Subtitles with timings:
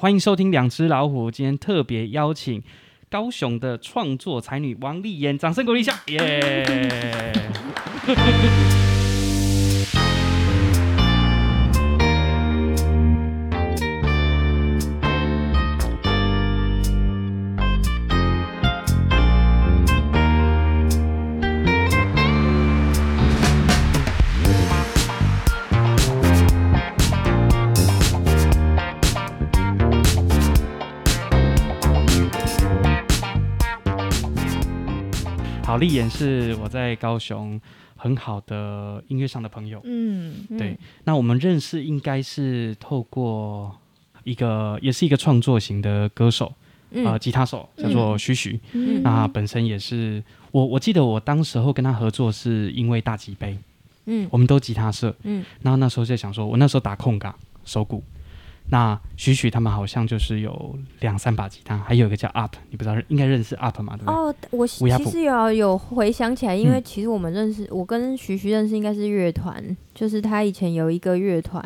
[0.00, 2.62] 欢迎收听两只老虎，今天特别邀请
[3.10, 6.64] 高雄的创作才女王丽妍，掌声鼓励一下，耶、
[35.80, 37.58] 立妍是我在高雄
[37.96, 40.78] 很好的音乐上的朋友，嗯，对。
[41.04, 43.74] 那我们认识应该是透过
[44.24, 46.52] 一个，也是一个创作型的歌手，
[46.90, 48.60] 嗯、呃，吉他手叫做徐徐。
[48.72, 53.56] 嗯、那本身也是我，我记得我当时候跟他合作是因为大吉杯，
[54.04, 58.02] 嗯，我们都吉他社，嗯，然后那时候就想说，我那时候打空嘎手鼓。
[58.70, 63.96] 那徐徐他们好像就是有两三把吉他，还有一个叫 Up，你不知道应该认识 Up 吗？
[63.96, 64.14] 对不对？
[64.14, 71.60] 哦，我其实有有回想起来，因为其实我们认识，嗯、我跟徐徐认识应该是乐团，就是他以前有一个乐团，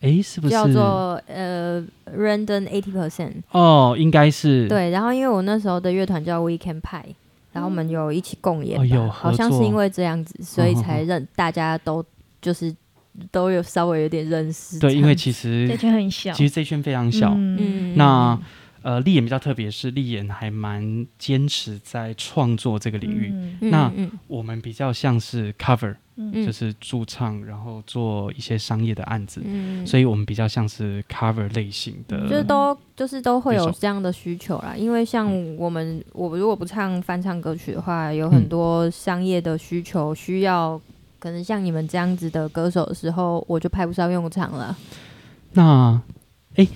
[0.00, 3.42] 哎、欸，是不是叫做呃 Random Eighty Percent？
[3.50, 4.88] 哦，应该是对。
[4.88, 7.14] 然后因为我那时候的乐团叫 Weekend Pie，
[7.52, 12.02] 然后我们有一起共演，哦、好像是因为这样子，所以才认大家都
[12.40, 12.74] 就是。
[13.30, 17.34] 都有稍微有点认识，对，因为其实这圈很小，其实这圈非常小。
[17.36, 18.38] 嗯，那
[18.80, 23.30] 呃，丽妍比较特别，是丽妍还蛮坚持在创作这个领域。
[23.60, 23.92] 嗯、那
[24.26, 29.40] 我们比较像是 cover，、嗯、就是驻唱，然后做一些商业的案子。
[29.44, 34.74] 嗯，所以我们比较像是 cover 类型的，就是都就是都会有这样的需求啦。
[34.76, 40.80] 因为像我们，嗯、我如果不唱翻唱歌曲的话，有很多商业的需求需要。
[41.22, 44.76] 可能像你们这样子的歌手的时候，我就派不上用场了。
[45.52, 46.02] 那，
[46.56, 46.68] 哎、欸，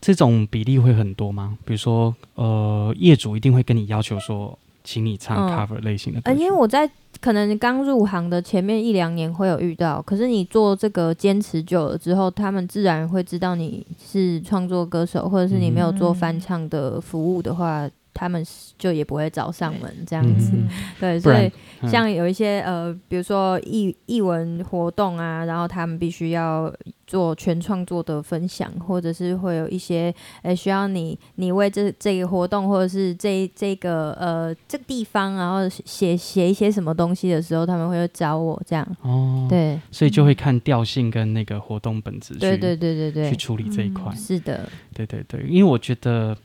[0.00, 1.56] 这种比例会很多吗？
[1.64, 6.32] 比如说，呃，业主一定会跟你要求说，请你唱 cover 类型的歌。
[6.32, 17.86] 嗯，因为我在可能刚入行的前面一两年会有遇到，可是你做这个坚持久了之后，他们自然会知道你是创作歌手，或者是你没有做翻唱的服务的话。
[17.86, 18.42] 嗯他们
[18.78, 20.68] 就也不会找上门这样子，嗯、
[21.00, 21.50] 对，所以
[21.90, 26.72] 像有一些呃，比如说艺艺文活动啊，然后他们必须要
[27.06, 38.86] 做全创作的分享，或者是会有一些呃需要你你为这这个活动或者是这这个呃这个地方，然后写写一些什么东西的时候，他们会找我这样。
[39.02, 44.12] 哦，对，所以就会看调性跟那个活动本质，对对对对对，去处理这一块。
[44.12, 46.36] 嗯、是的，对对对，因为我觉得。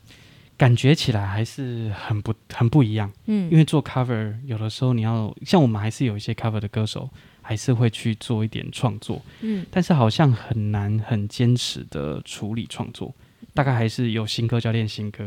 [0.60, 7.08] 感觉起来还是很不很不一样，嗯，因为做 cover 有的时候你要像我们还是有一些 cover 的歌手，
[7.40, 13.14] 还是会去做一点创作，嗯，但是好像很难很坚持的处理创作，
[13.54, 15.24] 大概还是有新歌就要练新歌，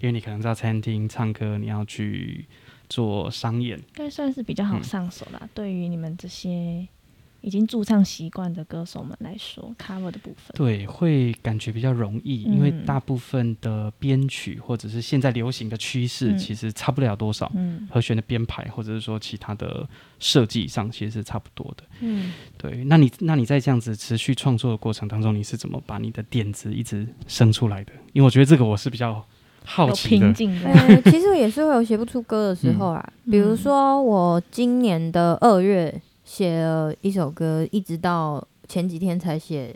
[0.00, 2.46] 因为你可能在餐厅唱歌，你要去
[2.88, 6.88] 做商演，应该算是比较好上手啦，嗯，对于你们这些。
[7.42, 17.50] 已经驻唱习惯的歌手们来说，cover 的部分对会感觉比较容易，嗯、因为大部分的编曲或者是现在流行的趋势，其实差不了多少。
[17.54, 21.84] 嗯，和弦的编排或者是说其他的设计上，其实是差不多的。
[22.00, 22.84] 嗯，对。
[22.84, 27.92] 那你那你在这样子持续创作的过程当中，你是怎么把你的点子一直生出来的？
[28.12, 29.24] 因为我觉得这个我是比较
[29.64, 30.26] 好奇的。
[30.26, 36.00] 呃， 其实也是会有写不出歌的时候啊，嗯、比如说我今年的二月。
[36.30, 39.74] 写了一首歌，一直到前几天才写，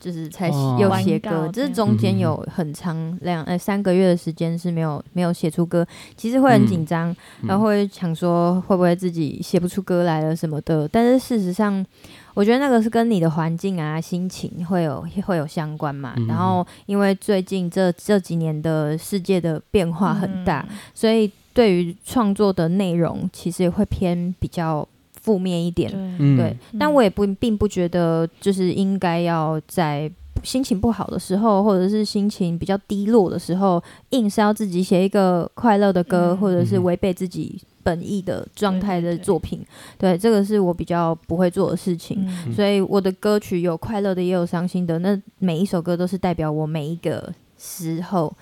[0.00, 5.86] 就是才又写歌，就、哦、是中间有很长两呃三个月的时间是没有没有写出歌，
[6.16, 11.86] 其实会很紧张，嗯、然后会想说会不会自己写不出歌来了什么的，但是事实上，
[12.34, 16.14] 我觉得那个是跟你的环境啊、心情会有会有相关嘛。
[16.16, 24.84] 嗯、然后因为最近这这几年的世界的变化很大，嗯、所以对于创作的内容其实也会偏比较。
[25.22, 25.90] 负面一点，
[26.36, 30.10] 对，但我也不并不觉得就是应该要在
[30.42, 33.80] 心情不好的时候，或者是心情比较低落的时候，
[34.10, 39.60] 硬是要自己写一个快乐的歌，嗯、或者是违背自己本意的状态的作品。
[39.96, 42.26] 对，对，对，对，这个是我比较不会做的事情。
[42.26, 44.98] 嗯、所以我的歌曲有快乐的，也有伤心的。
[44.98, 48.34] 那每一首歌都是代表我每一个时候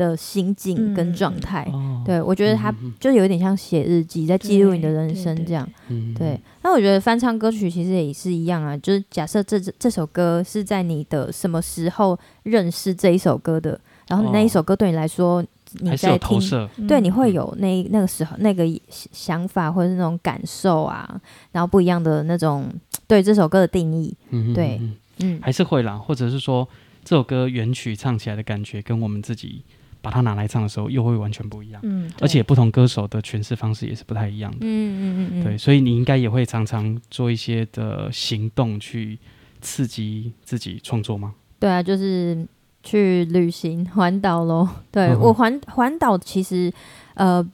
[0.00, 5.68] 的心境跟状态，嗯、对，我觉得他就有点像写日记，在记录你的人生这样。
[6.16, 15.44] 对，那我觉得翻唱歌曲其实也是一样啊，就是假设这这首歌是在你的什么时候认识这一首歌的，然后那一首歌对你来说，
[15.80, 16.40] 你在听，
[16.88, 21.20] 对，你会有那那个时候那个想法或者是那种感受啊，
[21.52, 22.72] 然后不一样的那种
[23.06, 24.16] 对这首歌的定义，
[24.54, 24.80] 对，
[25.18, 26.66] 嗯，还是会啦，或者是说。
[27.02, 29.64] 这首歌原曲唱起来的感觉，跟我们自己
[30.02, 31.80] 把它拿来唱的时候，又会完全不一样。
[31.84, 34.58] 嗯，而且不同歌手的诠释方式也是不太一样的。
[34.60, 39.18] 嗯嗯嗯，对，所以你应该也会常常做一些的行动去
[39.60, 41.34] 刺激自己创作吗？
[41.58, 42.46] 对啊，就是
[42.82, 44.68] 去旅行环岛喽。
[44.90, 46.72] 对、嗯、我环环岛其实，
[47.14, 47.46] 呃，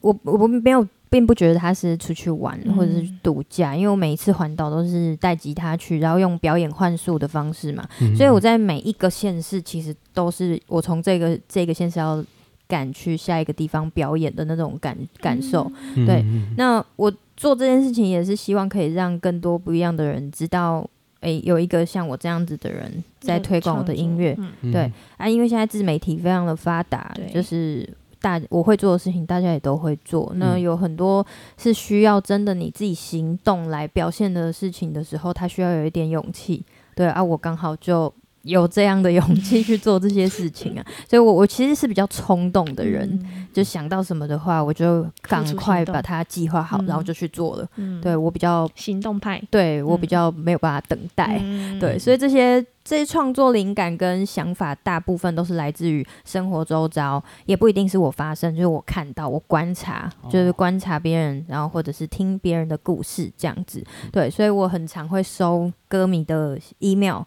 [0.00, 0.86] 我我没有。
[1.12, 12.24] 并不觉得他是出去玩或者是度假，嗯、因为我每一次环岛都是带吉他去，然后用表演换宿的方式嘛，嗯、所以我在每一个县市其实都是我从这个这个县市要
[12.66, 15.70] 赶去下一个地方表演的那种感感受。
[15.96, 16.24] 嗯、对，
[16.56, 20.78] 那我做这件事情也是希望可以让更多不一样的人知道，
[21.20, 24.34] 诶、欸，有一个像我这样子的人在推广我的音乐。
[24.62, 24.90] 嗯、对。
[25.18, 27.86] 啊，因为现在自媒体非常的发达，就是。
[28.22, 30.32] 大我会做的事情，大家也都会做。
[30.36, 31.26] 那有很多
[31.58, 36.64] 是需要真的你自己行动来表现的事情的时候，他需要有一点勇气。
[36.94, 38.10] 对啊，我刚好就。
[38.42, 47.68] 有这样的勇气去做这些事情啊，所以我我其实是比较冲动的人，嗯、就想到什么的话，我就赶快把它计划好，然后就去做了。
[47.76, 51.38] 嗯、对我比较行动派，对我比较没有办法等待。
[51.42, 63.84] 嗯、对，所以这些这些创作灵感跟想法，大部分都是来自于生活周遭，也不一定是我发生，就是我看到、我观察，就是观察别人，然后或者是听别人的故事这样子。
[64.10, 67.22] 对，所以我很常会收歌迷的 email。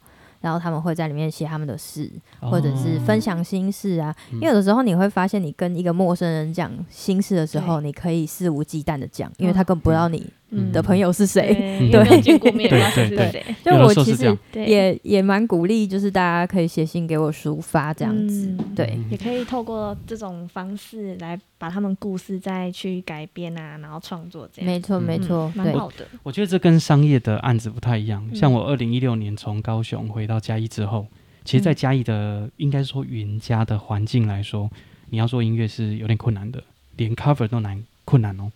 [0.46, 2.08] 然后他们会在里面写他们的事，
[2.40, 4.16] 或者是分享心事啊。
[4.30, 10.32] 哦、因为有的时候你会发现，你跟一个陌生人讲心事的时候，你可以肆无忌惮的讲，因为他根本不知道你。
[10.56, 11.54] 嗯，的朋友是谁？
[11.92, 13.44] 对， 见过面，是谁？
[13.64, 24.72] 就我其实也也蛮鼓励，就是大家可以写信给我抒发这样子，对，也可以透过这种方式来把他们故事再去改编啊，然后创作这样。
[24.72, 26.08] 没错，没错，蛮好的。
[26.24, 28.26] 我觉得这跟商业的案子不太一样。
[28.34, 31.06] 像我二零一六年从高雄回到嘉义之后，
[31.44, 34.70] 其实，在嘉义的应该说云家的环境来说，
[35.10, 36.64] 你要做音乐是有点困难的，
[36.98, 38.52] 连 cover 都难困难哦。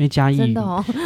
[0.00, 0.38] 因为嘉义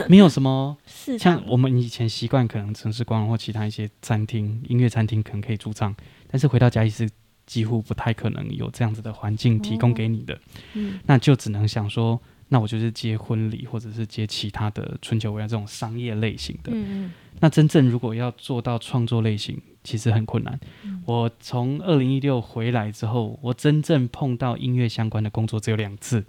[0.08, 0.76] 没有什么
[1.18, 5.92] 像我们以前习惯，可能城市光或其他一些餐厅、音乐餐厅可能可以驻唱，
[6.28, 7.10] 但是回到嘉义是
[7.44, 10.38] 几乎不太可能有这样子的环境提供给你的。
[10.74, 12.20] 嗯，那就只能想说，
[12.50, 16.70] 那我就是接婚礼或者是接其他的春秋围绕这种商业类型的。
[16.72, 20.56] 嗯，那真正如果要做到创作类型，其实很困难。
[21.04, 26.24] 我从二零一六回来之后，我真正碰到音乐相关的工作只有两次，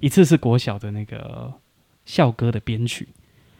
[0.00, 1.52] 一次是国小的那个。
[2.08, 3.06] 校歌的编曲，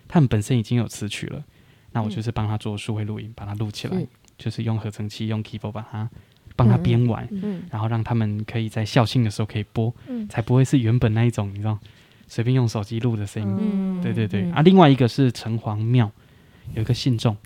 [0.08, 1.44] 他们本身已经有词曲了，
[1.92, 4.06] 那我就是帮他做数位录音，把它录起来，
[4.38, 6.08] 就是用合成器、用 keyboard 把它
[6.56, 11.78] 帮他编完，嗯嗯、然后让他们可以在校庆的时候可以播，嗯、才不会是原本那一种你知道
[12.26, 13.58] 随便用手机录的声音。
[13.60, 16.10] 嗯、对对对，嗯、啊，另外一个是城隍庙
[16.72, 17.36] 有一个信众，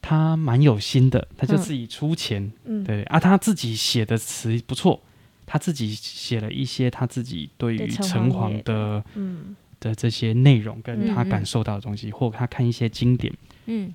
[0.00, 5.02] 他蛮有心的，他就自己出钱，嗯、对啊，他自己写的词不错，
[5.44, 9.54] 他自己写了一些他自己对于城隍的，嗯。
[9.80, 13.32] 的这些内容跟他感受到的东西，嗯嗯或他看一些经典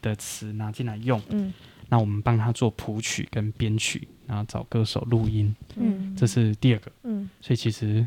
[0.01, 1.53] 的词拿进来用，嗯，
[1.89, 8.05] 那我们帮他做谱曲跟编曲，然后找歌手录音，嗯，这是第二个，嗯，所以其实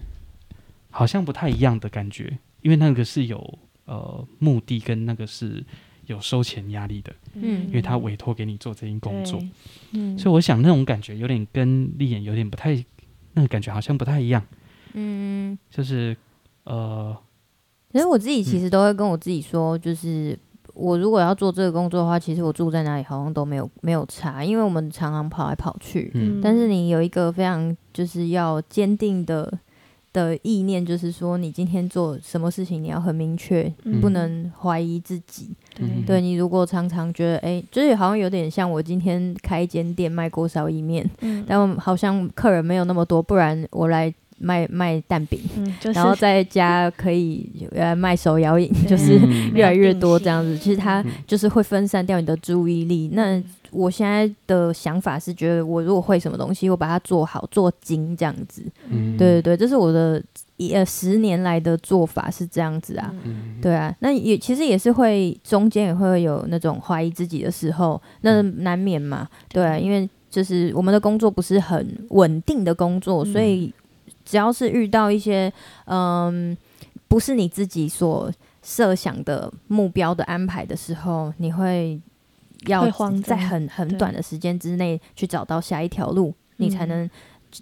[0.91, 5.65] 好像不太一样的感觉，因为那个是有呃目的，跟那个是
[6.07, 9.43] 有收钱压力的，嗯，因为他委托给你做这件工作，
[9.93, 12.75] 嗯，所以我想那种感觉有点跟丽眼有点不太，
[13.33, 14.45] 那个感觉好像不太一样，
[14.95, 16.17] 嗯，就是
[16.65, 17.17] 呃。
[17.93, 20.39] 其实我自己其实都会跟我自己说，就是
[20.73, 26.11] 我如果要做这个工作的话，其实我住在哪里好像都没有没有差，因为我们常常跑来跑去。
[26.15, 26.41] 嗯。
[26.43, 29.53] 但是你有一个非常就是要坚定的
[30.11, 35.51] 的意念，就是说你今天做什么事情，你要很明确，嗯、不能怀疑自己。
[35.75, 35.87] 对。
[36.07, 44.13] 对，你如果常常觉得，哎、欸，就是好像有点像我今天开一间店卖锅烧意面，嗯、但好像客人没有那么多，不然我来。
[44.43, 49.19] 卖卖蛋饼，嗯就是、然后在家可以呃卖手摇饮，就是
[49.55, 50.59] 越来越多这样子。
[50.59, 53.09] 其实它就是会分散掉你的注意力。
[53.13, 58.63] 嗯、那我现在的想法是，觉得我如果会什么东西，我把它做好做精这样子。
[58.91, 60.21] 嗯，对对对，这是我的
[60.57, 63.15] 一呃十年来的做法是这样子啊。
[63.25, 69.29] 嗯、对啊，那也其实也是会中间也会有那种怀疑自己的时候，那难免嘛。
[69.49, 73.73] 对啊，因为就是我们的工作不是很稳定的工作，所以。
[74.25, 75.53] 只要是遇到一些
[75.87, 76.57] 嗯，
[77.09, 82.01] 不是你自己所设想的目标的安排的时候，你会
[82.67, 82.89] 要
[83.23, 87.09] 在很很短的时间之内去找到下一条路，你才能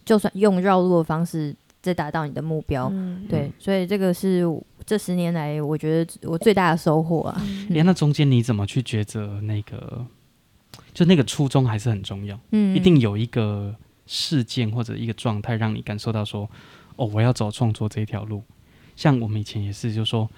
[0.05, 2.89] 就算用绕路的方式再达到你的目标。
[2.93, 4.45] 嗯、对，所以这个是
[4.85, 7.43] 这十年来我觉得我最大的收获啊。
[7.69, 10.05] 连、嗯、那中间你怎么去抉择那个？
[10.93, 12.39] 就那个初衷还是很重要。
[12.51, 13.75] 嗯，一定有一个
[14.13, 16.51] 事件或者一个状态让你感受到说，
[16.97, 18.43] 哦，我要走创作这条路。
[18.97, 20.29] 像我们以前也是，就说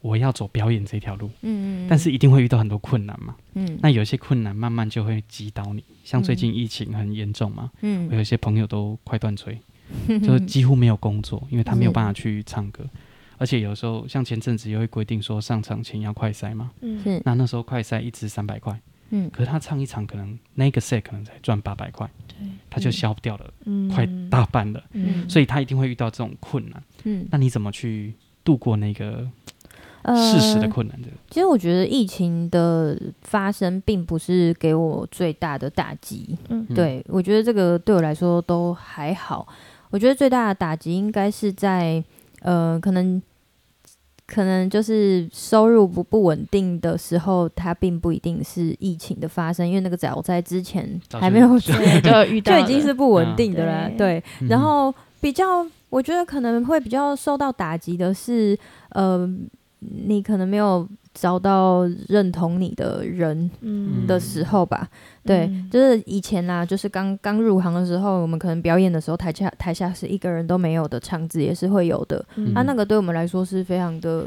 [0.00, 1.30] 我要走表演这条路。
[1.42, 3.36] 嗯，但是一定会遇到很多困难嘛。
[3.54, 5.84] 嗯，那有些困难慢慢就会击倒你。
[6.02, 7.70] 像最近疫情很严重嘛。
[7.82, 9.56] 嗯，我有些朋友都快断炊，
[10.20, 12.84] 就几乎没有工作，因为他没有办法去唱歌。
[13.38, 18.80] 而且有时候，像前阵子也会规定说上场前要快塞嘛，嗯，那那时候快塞一支三百块，
[19.14, 22.36] 嗯，可是他唱一场可能那个 set 可能才赚八百块，对，
[22.70, 29.28] 他就消掉了，嗯，快大半了，嗯，所以他一定会遇到这种困难，嗯，那你怎么去度过那个
[30.16, 31.08] 事实的困难的？
[31.30, 39.46] 其实我觉得疫情的发生并不是给我最大的打击，嗯，对，我觉得这个对我来说都还好，
[39.90, 42.02] 我觉得最大的打击应该是在
[42.40, 43.22] 呃可能。
[44.26, 51.72] 可能就是收入不不稳定的时候，它并不一定是疫情的发生，因为那个早在之前还没有就
[52.26, 53.90] 遇到，就已经是不稳定的了。
[53.98, 58.58] 对，然后比较我觉得可能会比较受到打击的是，
[58.90, 59.28] 呃，
[59.80, 60.88] 你可能没有。
[61.14, 63.50] 找到认同你的人
[64.06, 64.88] 的时候吧，
[65.24, 74.26] 嗯、对，嗯、就是以前啊，就是刚刚入行的时候，我们可能表演的时候，台下台下是一个人都没有的场子也是会有的，嗯、啊，那个对我们来说是非常的，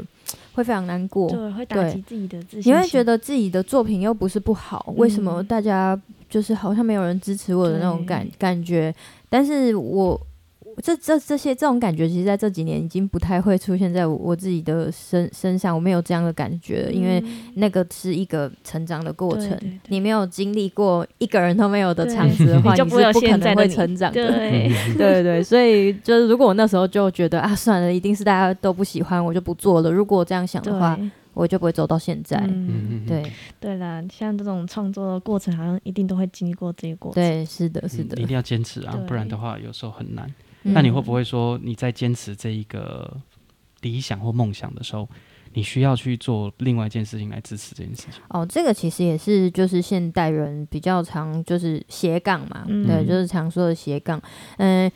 [0.54, 6.00] 会非常难过，对，会打击自己的自信，你会觉得自己的作品又不是不好，为什么大家
[6.30, 8.94] 就是好像没有人支持我的那种感感觉？
[9.28, 10.20] 但是我。
[10.82, 17.22] 这这这些这种感觉，其实在这几年已经不太会出现在我我自己的身身上，我没有这样的感觉了，因为
[17.54, 19.48] 那个是一个成长的过程。
[19.50, 24.28] 对对对，你没有经历过一个人都没有的场子的话，你，你就不可能会成长的。
[24.28, 29.90] 对 对对，所以就是如果我那时候就觉得啊，算了，一定是大家都不喜欢，我就不做了。
[29.90, 30.98] 如果我这样想的话，
[31.32, 32.38] 我就不会走到现在。
[32.46, 33.22] 嗯、对
[33.60, 37.22] 对啦，像这种创作的过程，好像一定都会经历过这个过程。
[37.22, 40.30] 对，是的，是的，嗯、一定要坚持啊，不然的话，有时候很难。
[40.72, 43.16] 那你会不会说，你在坚持这一个
[43.80, 45.08] 理想或梦想的时候，
[45.54, 48.20] 你需要去做另外一件事情来支持这件事情？
[48.28, 54.20] 哦，这个其实也是就是现代人比较常就是斜杠嘛，嗯、对，就是常说的斜杠，
[54.58, 54.90] 嗯。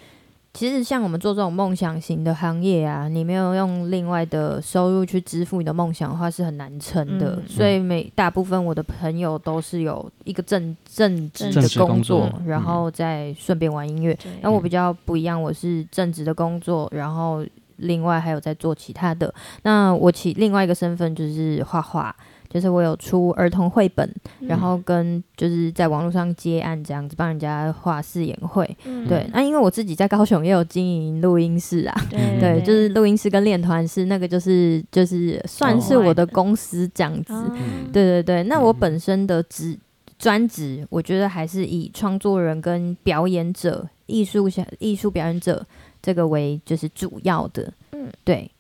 [0.53, 7.37] 其实像我们做这种梦想型的行业啊，你没有用另外的收入去支付你的梦想的话，是很难撑的。
[7.37, 14.19] 嗯、所以每大部分我的朋友都是有一个正正职的工作，工作然后再顺便玩音乐。
[14.43, 19.33] 那、嗯、我比较不一样，我是正职的工作，然后另外还有在做其他的。
[19.63, 22.15] 那我其另外一个身份就是画画。
[22.51, 24.05] 就是我有出儿童绘本，
[24.41, 29.25] 嗯、然后跟就是在网络上接案这样子帮人家画试演会，嗯、对。
[29.33, 37.57] 那因为我自己在高雄也有经营录音室啊，对，对，就是录音室跟练团室那个就是就是算是我的公司这样子，哦、
[37.93, 38.43] 对对对。
[38.43, 39.79] 那我本身的职
[40.19, 45.65] 专职，我觉得还是以创作人跟表演者、艺术小艺术表演者
[46.03, 48.51] 这个为就是主要的，嗯，对。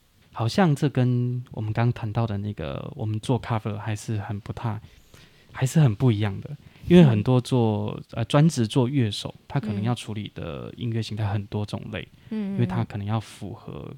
[0.40, 4.80] 好像这跟我们刚刚谈到的那个，我们做 cover 还是很不太，
[5.52, 6.56] 还是很不一样的。
[6.88, 13.94] 因为很多做呃专职做乐手，他可能要处理的音乐形态很多种类，嗯，因为他可能要符合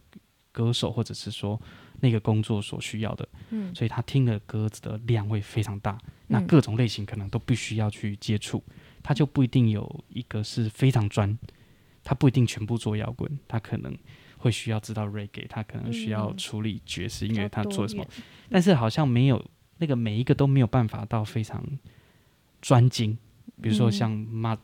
[0.51, 1.57] 歌手或者是说
[2.01, 5.97] 那个工作所需要的，嗯，所以他听的歌子的量会非常大，
[6.27, 8.61] 那各种类型可能都必须要去接触，
[9.01, 11.39] 他就不一定有一个是非常专，
[12.03, 13.97] 他不一定全部做摇滚，他可能。
[14.43, 18.05] 会需要知道 reggae，他可能需要处理爵士音乐，他做什么？
[18.51, 19.43] 但是好像没有
[19.79, 21.65] 那个每一个都没有办法到非常
[22.61, 23.17] 专精。
[23.61, 24.11] 比如说像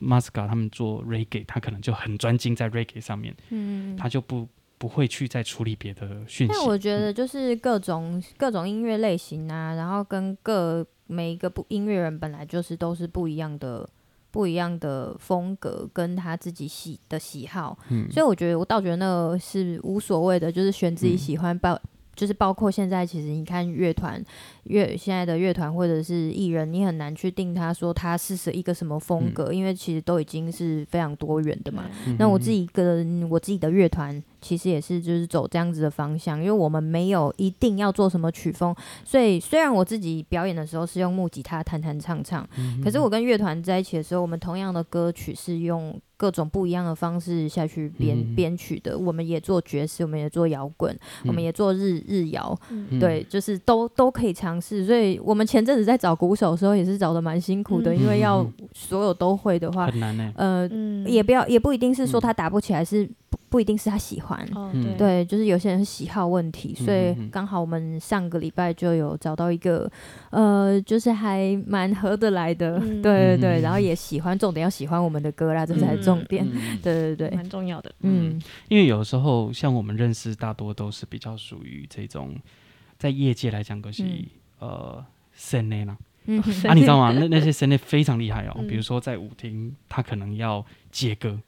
[0.01, 6.53] Masca 他们做 reggae，他可能就很专精在 reggae 上面，嗯，他就不不会去再处理别的讯息。
[6.53, 13.89] 但我觉得就是各种、嗯、各种音乐类型啊，然后跟各每一个不音乐人本来就是都是不一样的。
[14.31, 21.81] 不一样的风格跟他自己喜的喜好，嗯，所以我觉得我倒觉得那个是无所谓的，就是选自己喜欢包，嗯、
[22.19, 24.21] 就是包括现在其实你看乐团
[24.65, 31.85] 乐现在的乐团或者是艺人，你很难去定他说他是一个什么风格，嗯、因为其实都已经是非常多元的嘛。
[32.07, 34.21] 嗯、那我自己跟我自己的乐团。
[34.41, 38.73] 其实也是，就是走这样子的方向，因为我们没有一定要做什么曲风，
[39.05, 48.99] 所以虽然我自己表演的时候是用木吉他弹弹唱唱，嗯、可是我跟乐团在一起的时候，我们同样的歌曲是用各种不一样的方式下去编编、嗯、曲的。
[48.99, 60.33] 我们也做爵士，我们也做摇滚，嗯、我们也做日日摇，嗯、对，就是都都可以尝尝试，所以我们前阵子在找鼓手的时候也是找的蛮辛苦的，嗯、因为要所有都会的话，很难呢、欸。
[60.37, 64.39] 呃，嗯、也不要，也不一定是说他打不起来，是不不一定是他喜欢。
[64.55, 69.91] 哦、对，对，就是有些人是喜好问题，所以刚好我们上个礼拜就有找到一个，
[70.31, 76.47] 呃，就是还蛮合得来的，嗯、 对对对，然后也喜欢，重点要喜欢我们的歌啦，这才是重点。
[76.83, 77.93] 对对对，蛮重要的。
[78.01, 82.35] 嗯，因为有时候像我们认识，大多都是比较属于这种。
[82.99, 84.03] 在业界来讲，都是
[84.59, 85.01] 呃，
[85.33, 87.13] 森内啦，嗯、啊，你知道吗？
[87.13, 88.57] 那 那些森内非常厉害哦。
[88.59, 91.39] 嗯、比如说在舞厅，他可能要接歌，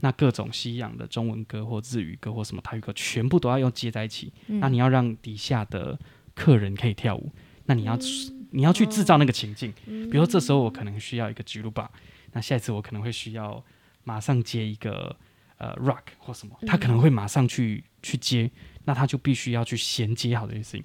[0.00, 4.32] 那各种西洋的中文歌或日语歌或什么台语歌，全部都要用接在一起。
[4.48, 5.98] 嗯、那你要让底下的
[6.34, 7.30] 客人可以跳舞，
[7.66, 9.72] 那你要、嗯、你要去制造那个情境。
[9.86, 11.90] 嗯、比如说这时候我可能需要一个吉鲁巴，
[12.32, 13.62] 那下一次我可能会需要
[14.04, 15.14] 马上接一个
[15.58, 18.50] 呃 rock 或什么，他可能会马上去去接。
[18.84, 20.84] 那他就必须要去衔接好这些事情，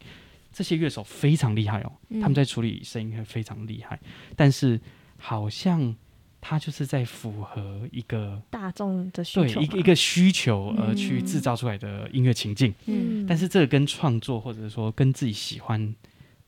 [0.51, 3.98] 这些乐手非常厉害哦，嗯、他们在处理声音会非常厉害，
[4.36, 4.79] 但是
[5.17, 5.95] 好像
[6.48, 12.72] 他就是在符合一个大众的需求，对一个一个需求而去制造出来的音乐情境。
[12.86, 15.96] 嗯，但是这个跟创作或者说跟自己喜欢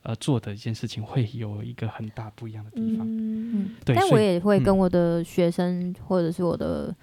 [0.04, 3.04] 呃做的一件事情会有一个很大不一样的地方。
[3.08, 6.86] 嗯，对，但我也会跟我的学生或者是我的。
[6.88, 6.96] 嗯、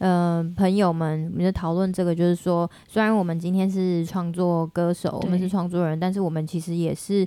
[0.00, 7.26] 呃，朋友们，我们在讨论这个，就是说，虽然我们今天是创作歌手，我们是创作人，但是我们其实也是，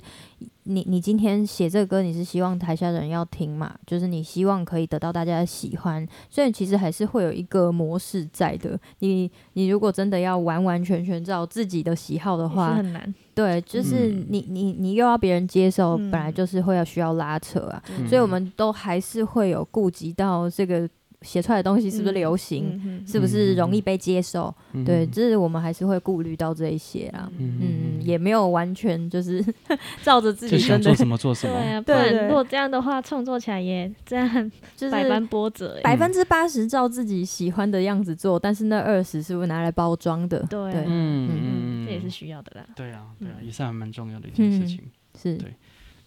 [0.64, 3.72] 你你今天写这个歌，你是希望台下的人要听嘛？
[3.86, 8.76] 就是你希望可以得到大家的喜欢，所以其实还是会有一个模式在的。
[8.98, 13.14] 你你如果真的要完完全全照自己的喜好的话，很难。
[13.36, 20.90] 对，就是你、嗯、你你又要别人接受，本来就是会要需要拉扯啊，嗯、所以我们都还是会有顾及到这个。
[21.24, 23.04] 写出来的东西是不是流行？
[23.06, 24.54] 是不是容易被接受？
[24.72, 27.28] 嗯、对，这是我们还是会顾虑到这一些啊。
[27.38, 29.44] 嗯，嗯也没有完全就是
[30.04, 31.54] 照着自己想做什么做什么。
[31.54, 35.80] 对啊，不然如果这样的话，创作起来也这样就是百般波折。
[35.82, 40.38] 百分之八十照自己喜欢的样子做，但是那二十是不是拿来包装的？
[40.50, 42.66] 对，对嗯嗯，这也是需要的啦。
[42.76, 44.78] 对啊，对啊，也是还蛮重要的一件事情。
[44.84, 44.90] 嗯、
[45.20, 45.54] 是对。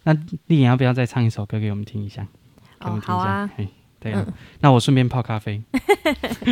[0.03, 0.13] 那
[0.45, 2.25] 丽颖要不要再唱一首歌给我们听一下？
[2.79, 3.17] 给我们听一下。
[3.17, 3.51] 哦、好啊。
[3.99, 5.61] 对啊，嗯、那我顺便泡咖啡。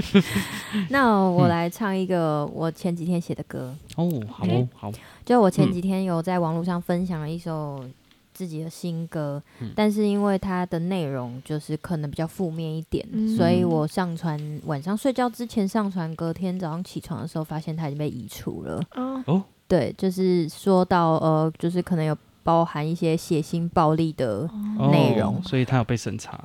[0.90, 3.76] 那我来唱一个我前几天写的歌。
[3.96, 4.92] 哦，好哦，好。
[5.24, 7.86] 就我前几天有在网络上分享了一首
[8.34, 18.84] 自己的新歌，嗯、但是因为它的内容就是可能比较负面一点，嗯、所以我上传晚上睡觉之前上传，隔天早上起床的时候发现它已经被移除了。
[19.26, 24.50] 哦，对，就是说到呃，就是可能有包含一些血腥暴力的
[24.92, 26.44] 内容，哦，所以它有被审查。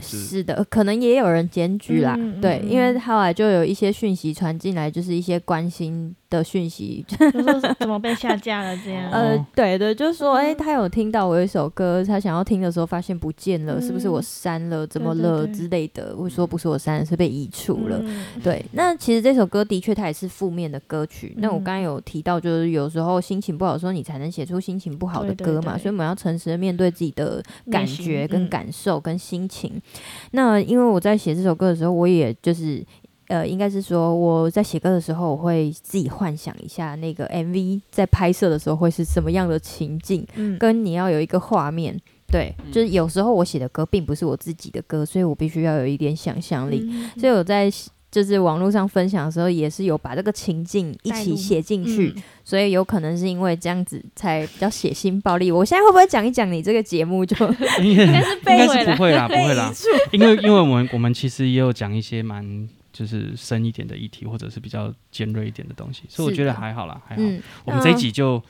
[0.00, 9.08] 是，的，可能也有人检举啦，嗯嗯嗯对，因为后来就有一些讯息传进来，就是一些关心的讯息，就说怎么被下架了这样。
[9.12, 14.86] 呃，对的，就是说，哎、欸，他有听到我有一首歌，他想要听的时候发现不见了，嗯、是不是我删了？
[14.86, 16.14] 怎么了之类的？
[16.16, 17.98] 我说不是我删的，是被移除了。
[18.02, 21.32] 嗯、对， 那其实这首歌的确它也是负面的歌曲。
[21.36, 25.78] 嗯、那我刚刚有提到，就是有时候心情不好的时候，你才能写出心情不好的歌嘛。
[25.78, 29.72] 所以我们要诚实的面对自己的感觉、跟感受、跟心情。
[29.94, 30.00] 嗯、
[30.32, 32.84] 那因为我在写这首歌的时候，我也就是。
[33.28, 47.68] 呃，应该是说我在写歌的时候，我会自己幻想一下那个 MV 在拍摄的时候会是什么样的情境，嗯，跟你要有一个画面，对，嗯、就是有时候我写的歌并不是我自己的歌，所以我必须要有一点想象力，嗯、所以我在
[48.10, 55.50] 就是网络上分享的时候，也是有把这个情境一起写进去，嗯、所以有可能是因为这样子才比较血腥暴力。
[55.52, 57.36] 我现在会不会讲一讲你这个节目就？
[57.82, 59.72] 应该是被应该是不会啦，不会啦，
[60.12, 62.68] 因为因为我们我们其实也有讲一些蛮。
[62.96, 67.20] 就是深一点的议题，或者是比较尖锐一点的东西，所以我觉得还好啦，还好。
[67.22, 68.42] 嗯、我们这一集就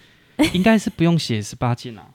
[0.52, 2.06] 应该是不用写十八禁啦，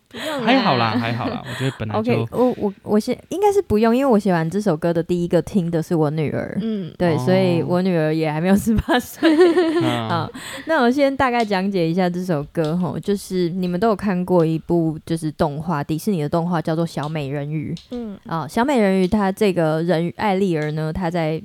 [0.44, 1.44] 还好啦，还好啦。
[1.48, 9.30] 我觉得本来就 OK，我我我写应该是不用，因为我写完这首歌的第一个听的是我女儿，嗯，对，哦、所以我女儿也还没有十八岁。
[10.10, 10.30] 好，
[10.66, 18.18] 那我先大概讲解一下这首歌吼，就是你们都有看过一部就是动画，迪士尼的动画叫做《小美人鱼》，嗯。
[18.28, 21.42] 啊，小美人鱼她这个人艾丽儿呢，她在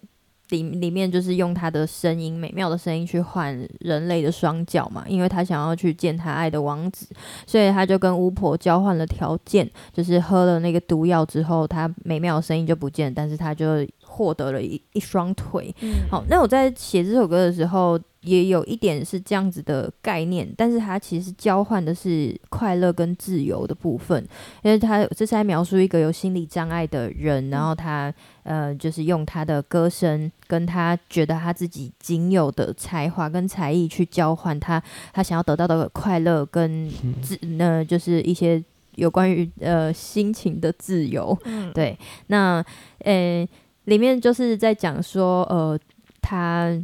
[0.50, 7.06] 里里面就是用他的声音，美妙的声音去换人类的双脚嘛，因为他想要去见他爱的王子，
[7.46, 13.84] 所以他就跟巫婆交换了条件，就是喝了那个毒药之后，他美妙的声音就不见，但是他就
[14.16, 15.74] 获得了一一双腿。
[15.82, 24.26] 嗯、好，那我在写这首歌的时候，也有一点是这样子的概念，但是它其实交换的是快乐跟自由的部分，
[24.62, 28.12] 因为他这是在描述一个有心理障碍的人，然后他。
[28.48, 34.80] 呃，就是用他的歌声，跟他觉得他自己仅有的才华跟才艺去交换他
[35.12, 36.88] 他想要得到的快乐跟
[37.20, 38.62] 自，那、呃、就是一些
[38.94, 41.36] 有关于呃心情的自由。
[41.44, 41.98] 嗯，对，
[42.28, 42.64] 那
[42.98, 43.44] 呃
[43.86, 45.76] 里面就是在讲说呃
[46.20, 46.80] 他。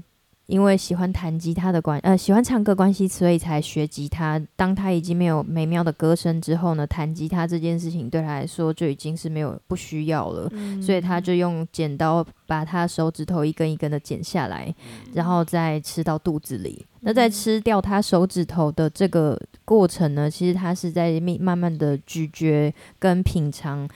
[0.47, 4.39] 因为喜欢弹吉他的关，呃，喜欢唱歌关系，所以才学吉他。
[4.55, 10.49] 当他已经没有美妙的歌声之后呢，弹吉他这件事情对他来说就已经是没有不需要了。
[10.53, 16.85] 嗯、所以他就用剪刀把他手指头一根一根的剪下来，嗯、然后再吃到肚子里。
[16.97, 23.89] 嗯、那在吃掉他手指头的这个过程呢，其实他是在慢慢的咀嚼跟品尝。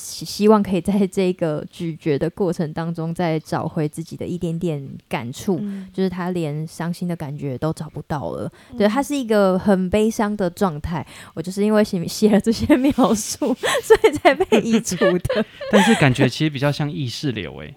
[0.00, 5.58] 希望可以在这个咀嚼的过程当中，再找回自己的一点点感触。
[5.60, 11.06] 嗯、就是他连伤心的感觉都找不到了，嗯、对，他是一个很悲伤的状态。
[11.34, 15.44] 我就是因为写写了这些描述， 所以才被移除的。
[15.70, 17.74] 但是感觉其实比较像意识流，诶，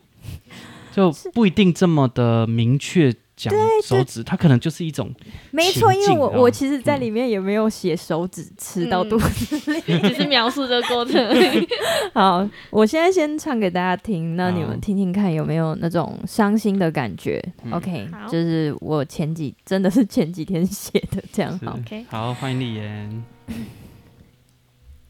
[0.91, 3.13] 就 不一定这么的明确。
[3.35, 5.11] 讲手指，它可能就是一种，
[5.51, 11.21] 没错，因为我我其实，在里面也没有写手指吃到肚子里，嗯、 只是描述这个过程。
[12.13, 17.43] 好，我现在先唱给大家听，那你们听听看有没有那种伤心的感觉。
[17.63, 21.73] 嗯、OK，就是我前几真的是前几天写的，这样好。
[21.73, 23.23] OK，好，欢迎立言。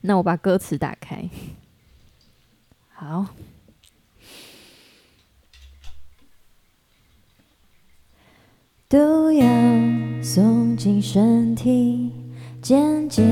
[0.02, 1.30] 那我把歌词打开。
[2.94, 3.26] 好。
[8.94, 9.44] 都要
[10.22, 12.12] 送进身体，
[12.62, 13.26] 渐渐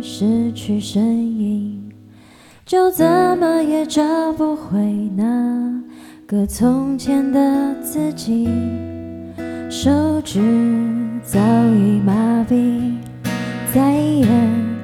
[0.00, 1.92] 失去声音，
[2.64, 3.04] 就怎
[3.36, 4.78] 么也找不回
[5.14, 5.82] 那
[6.26, 8.48] 个从前的自己。
[9.68, 9.90] 手
[10.22, 10.40] 指
[11.22, 12.94] 早已麻痹，
[13.74, 14.26] 再也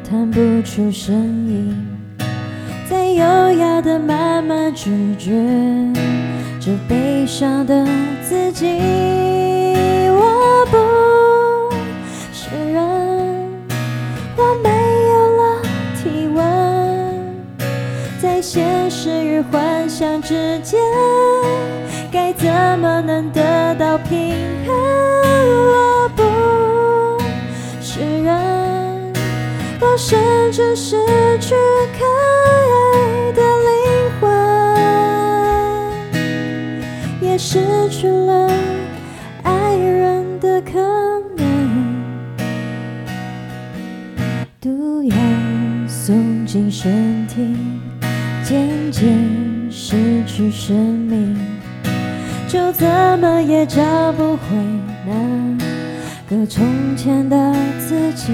[0.05, 1.17] 弹不出声
[1.49, 1.75] 音，
[2.87, 5.31] 在优雅的慢慢咀嚼
[6.61, 7.87] 着悲伤的
[8.23, 9.49] 自己。
[10.67, 10.77] 不
[12.33, 12.79] 是人，
[14.37, 14.69] 我没
[15.13, 15.43] 有了
[15.97, 16.39] 体温，
[18.21, 20.81] 在现实与幻想之间，
[22.13, 24.35] 该怎么能得到平
[24.67, 24.75] 衡？
[25.73, 26.23] 我不
[27.81, 29.13] 是人，
[29.81, 30.97] 我甚至失
[31.41, 31.55] 去
[31.99, 32.05] 可
[32.45, 33.77] 爱的灵
[34.21, 34.31] 魂，
[37.21, 38.50] 也失去了
[46.53, 47.55] 进身体。
[48.43, 49.07] 渐渐
[49.71, 49.95] 失
[50.27, 51.37] 去生命，
[52.49, 52.89] 就怎
[53.21, 53.81] 么也找
[54.15, 54.41] 不回
[55.07, 55.57] 那
[56.29, 58.33] 个从前的自己。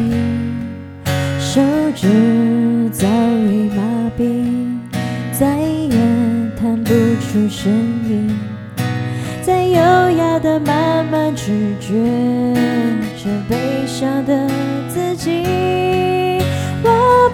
[1.38, 1.60] 手
[1.94, 2.08] 指
[2.90, 3.82] 早已麻
[4.18, 4.78] 痹，
[5.38, 5.94] 再也
[6.58, 7.70] 弹不出声
[8.08, 8.34] 音，
[9.42, 11.92] 在优雅的慢慢咀嚼
[13.22, 14.48] 着悲伤的
[14.88, 15.42] 自己。
[16.82, 17.30] 我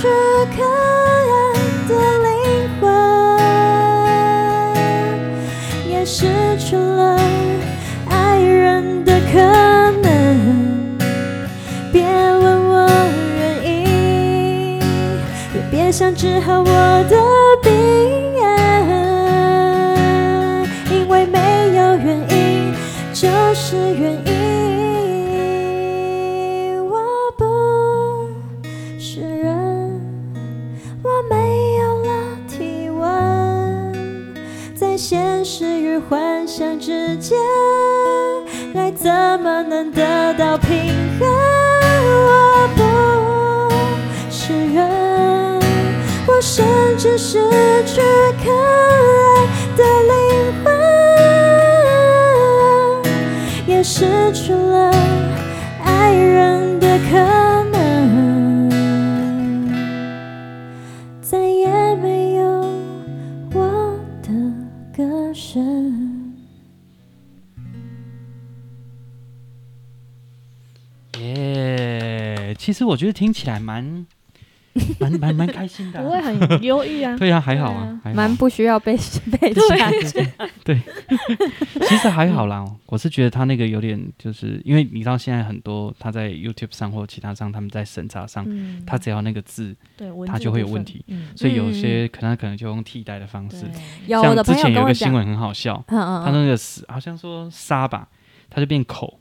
[0.00, 0.06] 是
[0.56, 1.10] 可爱
[1.86, 2.30] 的灵
[2.80, 2.88] 魂，
[5.90, 6.24] 也失
[6.58, 7.20] 去了
[8.08, 9.38] 爱人的可
[10.00, 10.08] 能。
[11.92, 12.88] 别问我
[13.36, 14.78] 原因，
[15.54, 17.14] 也别想治好我的
[17.62, 17.99] 病。
[47.22, 47.36] 失
[47.84, 48.00] 去
[48.42, 50.14] 可爱的灵
[50.64, 50.72] 魂。
[53.66, 54.90] 也失去了
[55.84, 57.18] 爱人的可
[57.70, 58.70] 能，
[61.20, 62.42] 再也没有
[63.52, 64.30] 我的
[64.96, 66.32] 歌声。
[71.18, 74.06] 耶，其实我觉得听起来蛮。
[75.00, 77.16] 蛮蛮蛮开心的，啊，不会很忧郁 啊？
[77.16, 78.96] 对啊，还好啊，蛮、啊、不需要被
[79.40, 80.20] 被掐对，
[80.62, 80.80] 对，
[81.88, 82.64] 其实还好啦。
[82.86, 91.04] 我是觉得他那个有点，就是因为你知道现在很多他在 YouTube 上或其他上，他们在审查上，嗯、他只要那个字，对，他就会有问题。
[91.08, 93.64] 嗯、所以有些可能他可能就用替代的方式。
[94.06, 98.08] 有的像之前有个新闻很好笑，他那个死好像说沙吧，
[98.50, 99.18] 他就变口。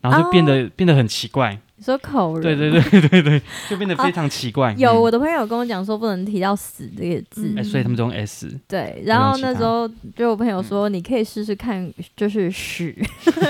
[0.00, 1.56] 然后就变得、哦、变得很奇怪。
[1.82, 4.70] 说口人，对对对对对，就变得非常奇怪。
[4.70, 8.48] 啊、有我的朋友跟我讲说，不能提到“死”这个字，嗯、所以他们就用 “s”。
[8.68, 12.96] 对，然后那时候就我朋友说，你可以试试看，就是“屎”。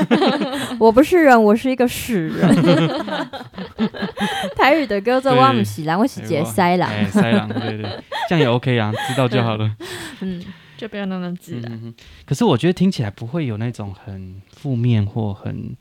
[0.81, 2.49] 我不是人，我是一个屎人。
[4.57, 6.91] 台语的歌叫“我不是人，我是杰塞郎”。
[7.11, 7.91] 塞郎，对对，
[8.29, 9.71] 这样也 OK 啊，知道就好了。
[10.21, 10.43] 嗯，
[10.77, 11.95] 就不要那么自然、嗯。
[12.25, 15.77] 可是我觉得听起来不会有那种很负面或很。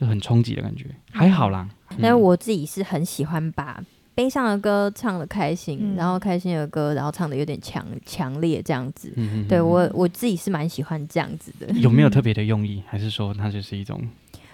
[0.00, 1.68] 就很冲击的感觉，还好啦。
[2.00, 3.78] 但是我自己是很喜欢把
[4.14, 9.12] 悲伤的歌唱的开心，嗯、然后开心的歌，然后唱的有点强强烈这样子。
[9.16, 11.70] 嗯、对我我自己是蛮喜欢这样子的。
[11.74, 14.00] 有没有特别的用意，还是说它就是一种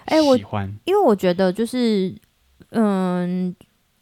[0.05, 0.67] 哎，我喜欢？
[0.83, 2.13] 因为我觉得就是
[2.71, 3.55] 嗯。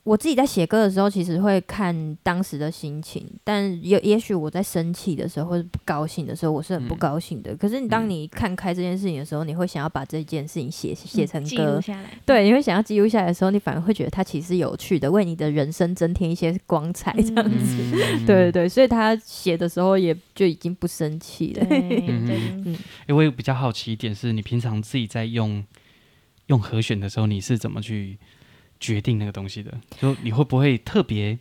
[0.05, 7.51] 我自己在写歌的时候，其实会看当时的心情，但也也许我在生气的时候或者不高兴的时候，我是很不高兴的。
[7.53, 17.75] 嗯、可是你当你看开这件事情的时候，你会想要把这件事情写写成歌，嗯、对，你会想要记录下来的时候，你反而会觉得它其实有趣的，为你的人生增添一些光彩，这样子。
[17.91, 21.65] 嗯、对对对，所以他写的时候也就已经不生气了。
[21.71, 25.65] 嗯，因为我比较好奇一点是，你平常自己在用
[26.45, 28.19] 用和弦的时候，你是怎么去？
[28.79, 31.37] 决定那个东西的，就你会不会特别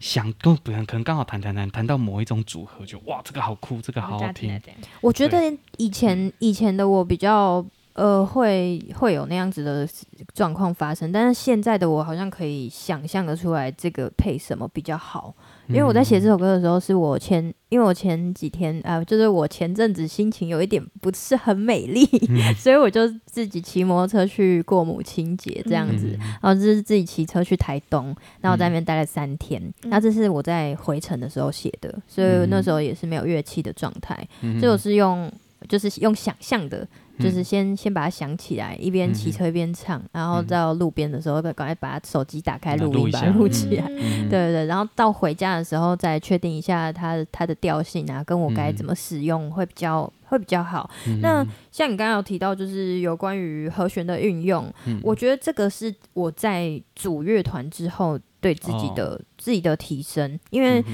[0.00, 4.60] 想跟别人可能刚好谈谈谈谈到某一种组合，就哇，这个好酷，这个好好听。
[5.00, 9.88] 我觉得以前以前的我比较呃会会有那样子的
[10.34, 15.34] 状况发生，但是现在的我好像可以想象的出来这个配什么比较好。
[15.68, 35.30] 因为我在写这首歌的时候，是我前，因为我前几天啊、呃，就是我前阵子心情有一点不是很美丽，嗯、 所以我就自己骑摩托车去过母亲节这样子，嗯、然后就是自己骑车去台东，然后在那边待了三天，那、嗯、这是我在回程的时候写的，所以那时候也是没有乐器的状态，嗯、所以我是用
[35.68, 36.86] 就是用想象的。
[37.18, 43.86] 就是先先把它想起来，一边骑车一边唱，嗯、然后到路边的时候，赶快把手机打开录音，把它录起来。
[43.88, 50.90] 嗯、对对对，然后到回家的时候再确定一下它它的调性啊，跟我该怎么使用会比较会比较好。
[51.06, 60.84] 嗯、那像你刚刚有提到，就是有关于和弦的运用，嗯、我觉得这个是我在组乐团之后对自己的、哦、自己的提升，因为。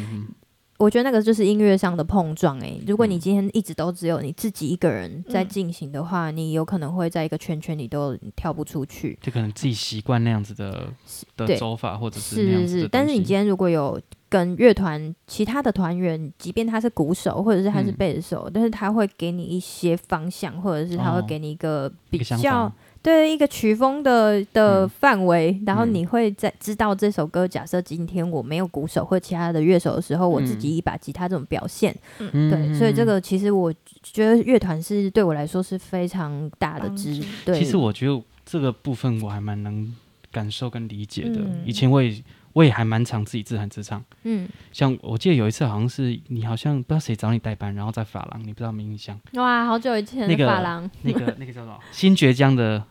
[0.85, 9.19] 嗯我觉得那个就是音乐上的碰撞诶，如果你今天一直都只有你自己一个人在进行的话，嗯、你有可能会在一个圈圈里都跳不出去。
[9.23, 10.93] 就可能自己习惯那样子的
[11.39, 12.69] 的走法，或者是那样子的。
[12.69, 22.71] 是是是，但是你今天如果有跟乐团其他的团员，即便他是鼓手或者是他是贝斯手，嗯、但是他会给你一些方向，或者是他会给你一个比较。
[23.05, 27.47] 对一个曲风的的范围，嗯、然后你会在知道这首歌。
[27.47, 33.71] 假设今天我没有鼓手或其他的乐手的时候，嗯、我自己一把吉他这种表现，嗯、对，所以这个其实我
[34.03, 37.29] 觉得乐团是对我来说是非常大的支持。
[37.45, 39.95] 对，其实我觉得这个部分我还蛮能
[40.33, 41.41] 感受跟理解的。
[41.41, 42.17] 嗯、以前我也。
[42.55, 49.21] 我也还蛮常自己自弹自唱，嗯，像我记得有一次好像是你好像不知道谁找你代班，然后在法郎，你不知道没印象？
[49.35, 51.79] 哇，好久以前那个法郎，那个那个叫什么？
[51.91, 52.83] 新崛江的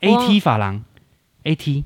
[0.00, 0.82] 哎，AT 法郎
[1.42, 1.82] ，AT，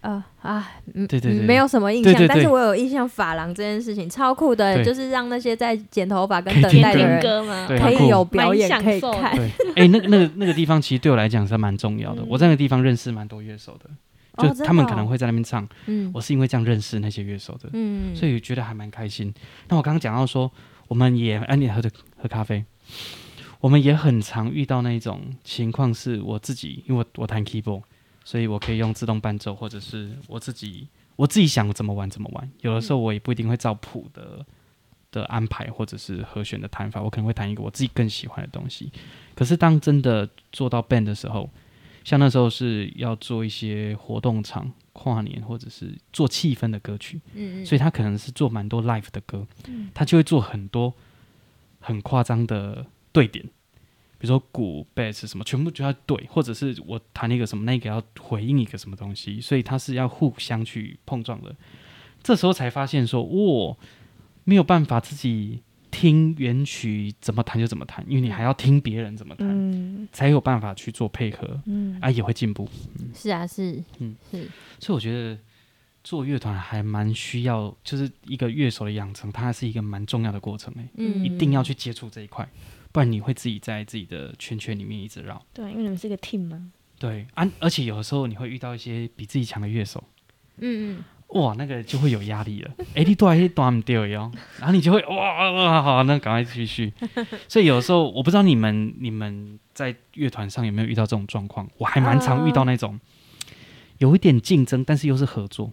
[0.00, 9.38] 呃啊，对对对，没有什么印象，但是我有印象发廊这件事情超酷的，就是让那些在剪头发跟等待的人可以有表演可以看。
[9.74, 13.90] 哎，那个那个那个地方其实对我来讲是蛮重要的，我在那个地方认识蛮多乐手的。
[14.38, 19.32] 就他们可能会在那边唱，嗯，我是因为这样认识那些乐手的，嗯，所以觉得还蛮开心。
[19.68, 20.50] 那我刚刚讲到说，
[20.88, 22.64] 我们也哎，你喝的喝咖啡，
[23.60, 27.82] 我们也很常遇到那种情况，是我自己，因为我我弹 keyboard，
[28.24, 32.50] 所以我可以用自动伴奏，或者是我自己我自己想怎么玩怎么玩。
[32.60, 34.44] 有的时候我也不一定会照谱的
[35.10, 38.92] 的安排，或者是和弦的弹法，我可能会弹一个我自己更喜欢的东西。
[39.34, 41.48] 可是当真的做到 band 的时候，
[42.06, 50.94] 像那时候是要做一些活动场跨年，或者是做气氛的歌曲，嗯嗯，所以他可能是做蛮多 live 的歌，嗯，他就会做很多
[51.80, 53.44] 很夸张的对点，
[54.18, 61.56] 比如说鼓、贝斯什么，全部就要对，或者是我弹一个什么，那个要回应一个什么东西，所以他是要互相去碰撞的。
[62.22, 63.76] 这时候才发现说，哇，
[64.44, 65.64] 没有办法自己。
[65.90, 72.68] 听原曲怎么弹就怎么弹，因为你还要听别人怎么弹，嗯、才有办法去做配合，嗯、啊，也会进步。
[72.98, 74.48] 嗯、是啊，是，嗯，是。
[74.78, 75.38] 所以我觉得
[76.04, 80.88] 做乐团还蛮需要，就是一个乐手的养成，它是一个蛮重要的过程诶、欸。
[80.96, 82.46] 嗯，一定要去接触这一块，
[82.92, 85.42] 不然你会自己在自己的圈圈里面一直绕。
[85.54, 86.70] 对，因为你们是一个 team 嘛。
[86.98, 90.02] 对，啊，而且有的时候你会遇到一些比自己强的乐手。
[90.58, 91.04] 嗯嗯。
[91.28, 92.70] 哇，那个就会有压力了。
[92.94, 96.92] 哎，你断一断不掉哟，然后你就会哇哇好，那赶快继续。
[97.48, 101.68] 所以有时候我不知道你们你们在乐团上有没有遇到这种状况？
[101.78, 102.98] 我还蛮常遇到那种
[103.98, 105.70] 有一点竞争，但是又是合作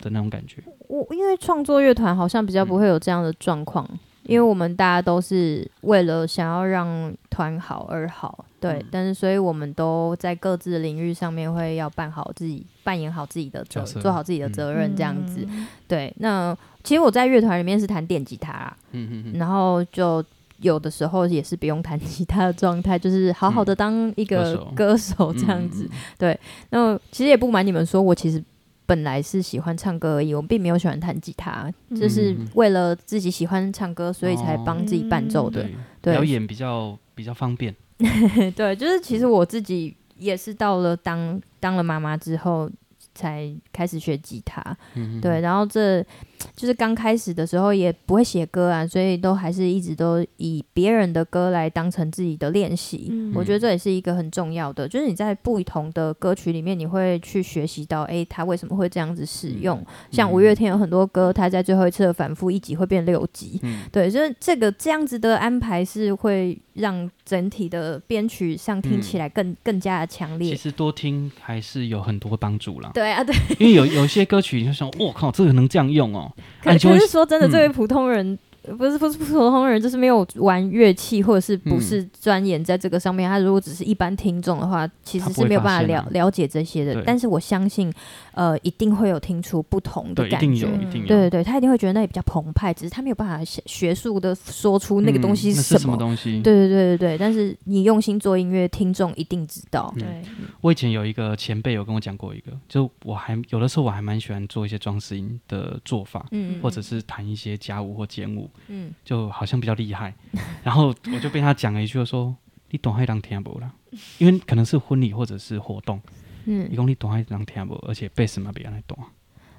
[0.00, 0.62] 的那种感觉。
[0.88, 3.86] 我因为创作乐团好像比较不会有这样的状况。
[3.92, 15.46] 嗯因为我们大家都是为了想要让团好而好，对，嗯、但是所以我们都在各自的领域上面会要办好自己，扮演好自己的做好自己的责任，这样子。
[15.48, 20.24] 嗯、对，那其实我在乐团里面是弹电吉他啦，嗯嗯嗯，然后就
[20.58, 25.84] 有的时候也是不用弹 吉他的状态，就是好好的当一个歌手这样子。
[25.84, 28.42] 嗯、对，那其实也不瞒你们说，我其实。
[28.86, 35.62] 本来是喜欢唱歌而已，我并没有喜欢弹吉他，嗯、就是为了自己喜欢唱歌，所以才帮自己伴奏的。
[35.62, 35.68] 哦、
[36.00, 37.74] 对，表演比较比较方便。
[38.56, 42.70] 对，就是其实我自己也是到了当当了妈妈之后。
[43.18, 46.04] 才开始学吉他，嗯、对，然后这
[46.54, 53.08] 就是刚开始的时候也不会写歌啊，所以都还是一直都以别人的歌来当成自己的练习。
[53.10, 59.78] 嗯、我觉得这也是一个很重要的，就是你在不同的歌曲里面，你会去学习到，哎，他为什么会这样子使用？
[59.78, 70.50] 嗯、像五月天有很多歌，他在最后一次的反复一集会变六集，嗯、对，就是这个这样子的安排是会让整体的编曲上听起来更、嗯、更加的强烈。
[70.50, 72.90] 其实多听还是有很多帮助啦。
[72.92, 73.06] 对。
[73.06, 76.28] 对啊，对，因为有有些歌曲，你就想，我靠，这个能这样用哦。
[76.62, 78.26] 可是说真的，这位普通人。
[78.32, 78.38] 嗯
[78.76, 83.30] 不是不是普通人，就是没有玩乐器或者是不是钻研在这个上面。
[83.30, 87.00] 嗯、他如果只是一般听众的话，其实是没有办法了、啊、了解这些的。
[87.06, 87.94] 但是我相信，
[88.36, 90.46] 呃，一定会有听出不同的感觉。
[90.46, 91.08] 对，一定有，一定有。
[91.08, 96.40] 对对对，他一定会觉得那里比较澎湃，只是他没有办法学术的说出那个东西是什么，嗯、是什么东西。
[96.42, 99.92] 对对对对对，但是你用心做音乐，听众一定知道。
[99.98, 100.22] 对，
[100.60, 109.26] 我以前有一个前辈有跟我讲过一个，就我还有的时候我还蛮喜欢做一些装饰音的做法，嗯，或者是弹一些家务或简舞，嗯，就。
[109.36, 110.14] 好像比较厉害，
[110.62, 112.34] 然后我就被他讲了一句说
[112.70, 113.70] ：“你懂还当听不啦？
[114.18, 116.00] 因为可能是婚礼或者是活动，
[116.46, 118.98] 嗯，你讲你懂还当听不，而且贝斯嘛别人懂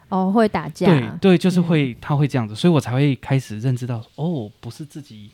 [0.09, 5.29] 哦，会打架，对对，就是会，他会这样子，所以我才会开始认知到，哦，不是自己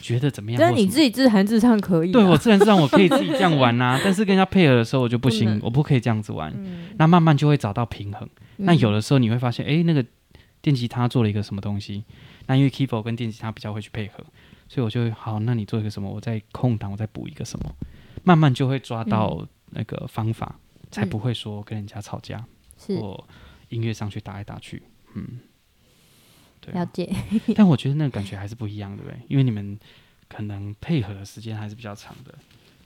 [0.00, 6.52] 觉得怎么样，但是你自己自弹自唱可以，对我自弹自唱我可以自己这样玩啊，但是跟人家配合的时候我就不行，我不可以这样子玩，
[6.96, 8.28] 那慢慢就会找到平衡。
[8.56, 10.04] 那有的时候你会发现，哎，那个
[10.60, 12.04] 电吉他做了一个什么东西。
[12.46, 14.24] 那因为 keyboard 跟电吉他比较会去配合，
[14.68, 15.38] 所以我就会好。
[15.40, 16.10] 那你做一个什么？
[16.10, 17.74] 我在空档，我再补一个什么，
[18.24, 20.58] 慢慢就会抓到那个方法，
[20.92, 22.38] 才不会说跟人家吵架，
[22.86, 23.34] 或、嗯、
[23.70, 24.80] 音乐上去打来打去。
[25.14, 25.40] 嗯，
[26.60, 27.12] 对、啊，了解。
[27.56, 29.18] 但我觉得那个感觉还是不一样，对不对？
[29.28, 29.76] 因为你们
[30.28, 32.32] 可能配合的时间还是比较长的。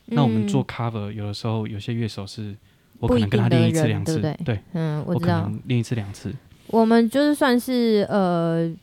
[0.06, 2.56] 嗯、那我们做 cover，有的时候有些乐手是
[2.98, 6.34] 我可能跟他练一次两次，对，对，对，嗯，我知道，练一次两次。
[6.68, 8.74] 我们就是算是呃。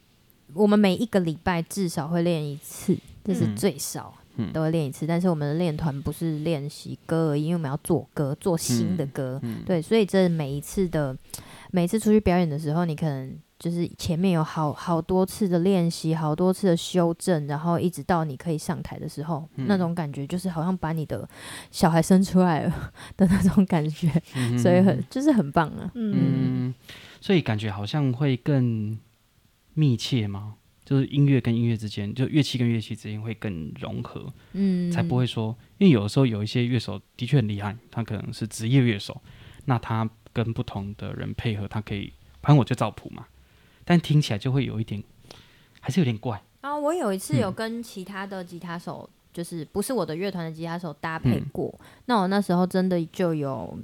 [0.56, 4.23] 我们每一个礼拜至少会练一次，这是最少，嗯、
[4.54, 5.06] 都会练一次。
[5.06, 9.40] 但是我们的练团不是练习歌而已，因为我们要做歌，做新的歌。
[9.44, 11.16] 嗯嗯、对，所以这每一次的，
[11.72, 21.28] 每次出去表演的时候，你可能就是前面有好好多次的练习，好多次的修正，然后一直到你可以上台的时候，嗯、那种感觉就是好像把你的
[21.72, 25.92] 小孩生出来了 的那种感觉，嗯、所以很就是很棒啊。
[25.96, 26.74] 嗯，嗯，
[27.22, 28.98] 所以感觉好像会更。
[29.76, 30.54] 密切吗？
[30.86, 39.22] 就是音乐跟音乐之间，就乐器跟乐器之间会更融合，嗯，才不会说，因为有的时候有一些乐手的确很厉害，他可能是职业乐手，
[39.66, 43.26] 那他跟不同的人配合，他可以，反正我就照谱嘛，
[43.86, 45.02] 但听起来就会有一点，
[45.80, 46.42] 还是有点怪。
[46.62, 53.80] 啊，我有一次有跟其他的吉他手，嗯、就是不是我的乐团的吉他手搭配过，嗯、那我那时候真的就有。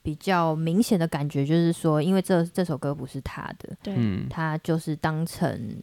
[0.00, 3.94] 比较明显的感觉就是说，因为这这首歌不是他的，对，
[4.30, 5.76] 他就是当成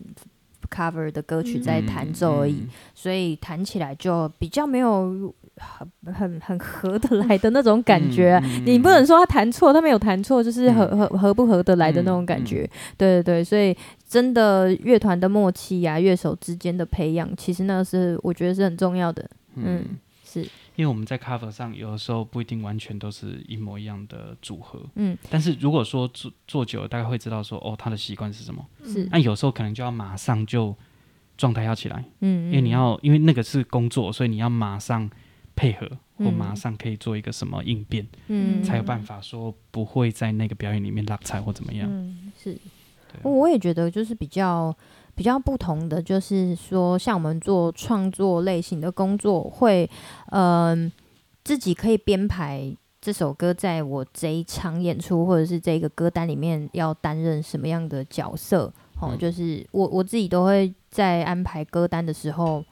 [0.67, 12.69] cover 的歌曲在弹奏而已，嗯嗯、所以弹起来就比较没有很很很合得来的那种感觉、你不能说他弹错，他没有弹错，就是合合合不合得来的那种感觉。
[12.97, 13.75] 对对对，所以
[14.07, 19.23] 真的乐团的默契呀、啊，乐手之间的培养，其实那是我觉得是很重要的。
[19.55, 20.45] 嗯，嗯是。
[20.75, 30.75] 因为我们在 cover 上有的时候不一定完全都是一模一样的组合，嗯，但是如果说做做久了，大概会知道说哦，他的习惯是什么，是，那有时候可能就要马上就
[31.37, 35.09] 状态要起来，嗯，因为你要因为那个是工作，所以你要马上
[35.55, 44.75] 配合或马上可以做一个什么应变，嗯，才有办法说不会在那个表演里面落赛或怎么样，嗯，是，对我也觉得就是比较。
[45.15, 49.89] 比较不同的就是说，像我们做创作类型的工作，会
[50.31, 50.91] 嗯、呃、
[51.43, 58.71] 自己可以编排这首歌在我这一场演出或者是这个歌单里面要担任什么样的角色。
[58.99, 62.63] 哦，就是我我自己都会在安排歌单的时候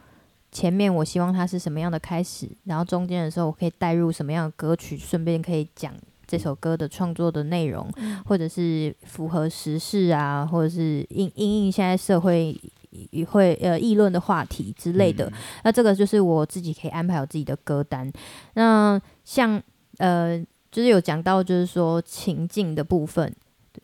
[0.52, 5.94] 前面我希望它是什么样的开始，然后中间的时候我可以带入什么样的歌曲，顺便可以讲
[6.34, 12.60] 这首歌的创作的内容，嗯、或者是符合时事啊，或者是应应应现在社会
[13.28, 15.28] 会呃议论的话题之类的。
[15.28, 15.34] 嗯、
[15.66, 18.12] 那这个就是我自己可以安排我自己的歌单。
[18.56, 19.62] 那像
[20.00, 23.32] 呃，就是有讲到就是说情境的部分。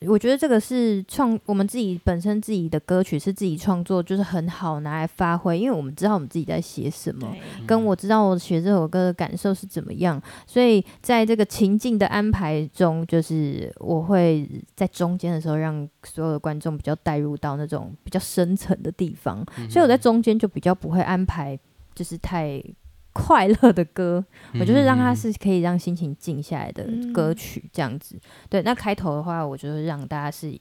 [0.01, 7.35] 我觉得这个是创我们自己本身自己的歌曲是自己创作，就是很好拿来发挥，因为我们知道我们自己在写什么，
[7.65, 21.59] 跟我知道我写这首歌的感受是怎么样，所以在这个情境的安排中，就是我会在中间的时候让所有的观众比较带入到那种比较深层的地方，所以我在中间就比较不会安排，
[21.95, 22.63] 就是太。
[23.11, 28.19] 快乐的歌，我就是让它是可以让心情静下来的歌曲，这样子。
[28.47, 30.51] 对，那开头的话，我就是让大家是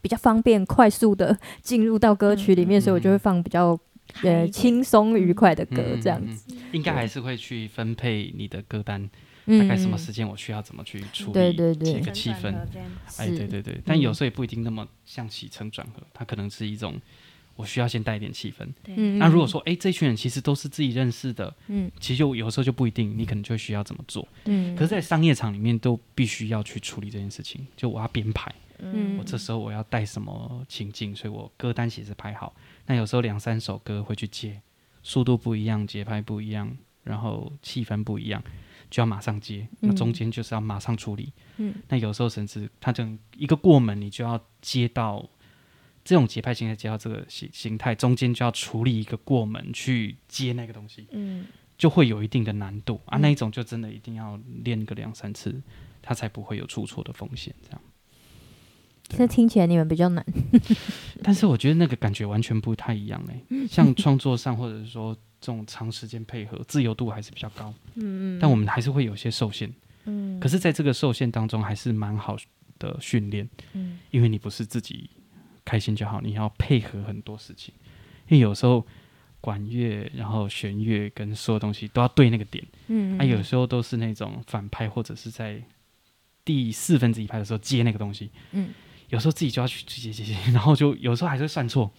[0.00, 3.78] 比较方便、快速的进入到歌曲里面，所以我就会放比较
[4.22, 6.54] 呃轻松愉快的歌，这样子。
[6.72, 9.10] 应该还是会去分配你的歌单，
[9.46, 12.54] 大概什么时间我需要怎么去处理，对对对，这个气氛。
[13.16, 16.94] 哎，对对对，但有时候也不一定那么像起承转合，它可能是一种。
[17.56, 18.68] 我需要先带一点气氛。
[18.82, 24.28] 对那如果说，哎、欸，这群人其实都是自己认识的，嗯，其实就有时候就不一定，你可能就需要怎么做。
[24.44, 24.76] 嗯。
[24.76, 27.66] 可是，在商业场里面，都必须要去处理这件事情。
[27.76, 32.54] 就我要编排，嗯，我这时候我要带什么情境，所以我歌单其实排好。
[32.86, 34.60] 那有时候两三首歌会去接，
[35.02, 38.42] 速度不一样，节拍不一样，然后气氛不一样，
[38.90, 39.66] 就要马上接。
[39.80, 41.32] 那中间就是要马上处理。
[41.56, 41.74] 嗯。
[41.88, 45.26] 那有时候甚至他整一个过门，你就要接到。
[46.06, 51.44] 这种节拍型的接到这个形形态，中间就要处理一个过门去接那个东西，嗯，
[51.76, 53.18] 就会有一定的难度啊。
[53.18, 55.60] 那一种就真的一定要练个两三次，
[56.00, 57.52] 它才不会有出错的风险。
[57.60, 57.80] 这样，
[59.08, 60.24] 这、啊、听起来你们比较难，
[61.24, 63.66] 但是我觉得那个感觉完全不太一样嘞。
[63.66, 69.68] 像创作上，或者是说这种长时间配合，自由度还是比较高，嗯嗯，但我们还是会有些受限，
[70.04, 70.38] 嗯。
[70.38, 72.36] 可是在这个受限当中，还是蛮好
[72.78, 75.10] 的训练，嗯，因为你不是自己。
[75.66, 77.74] 开心就好，你要配合很多事情，
[78.28, 78.86] 因为有时候
[79.42, 85.62] 管乐，然后弦乐跟所有东西都要对那个点，嗯，嗯，啊，有时候都是那种反拍或者是在
[86.42, 88.70] 第四分之一拍的时候接那个东西，嗯，
[89.10, 91.92] 有时候自己就要去接接接，然后就有时候还是会算错，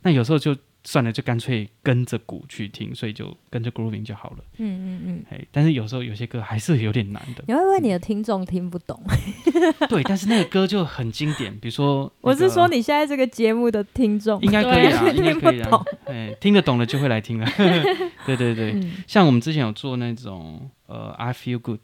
[0.00, 0.56] 那有时候就。
[0.84, 4.36] 算了，就干脆跟着鼓去听，所以就跟着 grooving 就好了。
[4.56, 5.24] 嗯嗯嗯。
[5.30, 7.44] 哎，但是有时候有些歌还是有点难的。
[7.46, 9.02] 你会不会你的听众听不懂？
[9.90, 15.84] 对，但是那个歌就很经典，比如说、 我是说你现在这个节目的听众应该可以啊，应该可以啊。
[16.06, 17.46] 哎，听得懂了就会来听了。
[18.24, 21.80] 对对对、像我们之前有做那种呃，I feel good。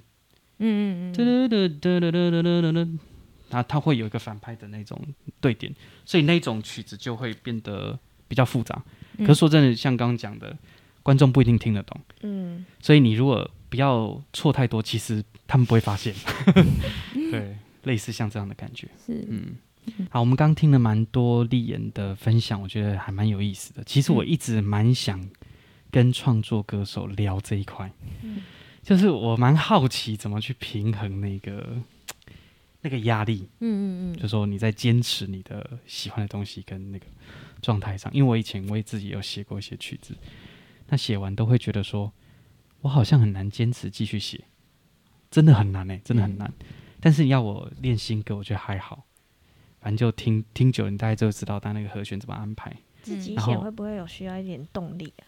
[0.59, 1.12] 嗯嗯嗯。
[1.12, 2.88] 哒哒哒哒哒哒哒
[3.51, 4.99] 哒，它会有一个反拍的那种
[5.40, 5.74] 对点，
[6.07, 7.99] 所以那种曲子就会变得。
[8.35, 8.82] 比较复杂，
[9.18, 10.59] 可是说真的，像刚刚讲的，嗯、
[11.05, 12.01] 观众不一定听得懂。
[12.22, 16.12] 嗯，所以你如果不要错太多，其实他们不会发现。
[17.30, 18.89] 对，类似像这样的感觉。
[19.07, 19.55] 是，嗯，
[20.11, 23.85] 好，我们刚听了蛮多立妍的分享，我觉得还蛮有意思的。
[23.85, 25.24] 其实我一直蛮想
[25.93, 27.89] 跟创作歌手聊这一块，
[28.22, 28.43] 嗯、
[28.82, 31.76] 就是我蛮好奇怎么去平衡那个
[32.80, 33.49] 那个压力。
[33.61, 37.07] 嗯嗯嗯，就说你在坚持你的喜欢的东西跟那个。
[37.64, 40.14] 状态上，因为我以前我也自己有写过一些曲子，
[40.88, 42.12] 那写完都会觉得说，
[42.82, 44.44] 我好像很难坚持继续写，
[45.30, 46.46] 真的很难哎、欸，真的很难。
[46.60, 46.66] 嗯、
[47.00, 49.04] 但是你要我练新歌，我觉得还好，
[49.80, 52.70] 反正就听听久了，你大概就知道他那个和弦怎么安排。
[53.02, 55.24] 自己写会不会有需要一点动力啊？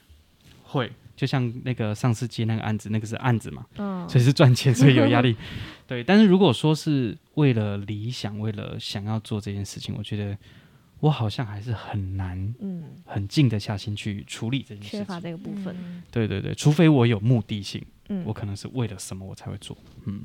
[0.62, 5.34] 会，就像那个上次接那个案子，那个是案子嘛，嗯，所以是赚钱，所以有压力。
[5.88, 10.36] 对，但是如果说是为了理想，为了想要做这件事情，我觉得。
[11.00, 15.00] 我好像还是很难，嗯，很静得下心去处理这件事情。
[15.00, 16.02] 缺乏这个部分。
[16.10, 19.76] 对对对，除非我有目的性，嗯，我可能是为了什么我才会做，
[20.06, 20.22] 嗯。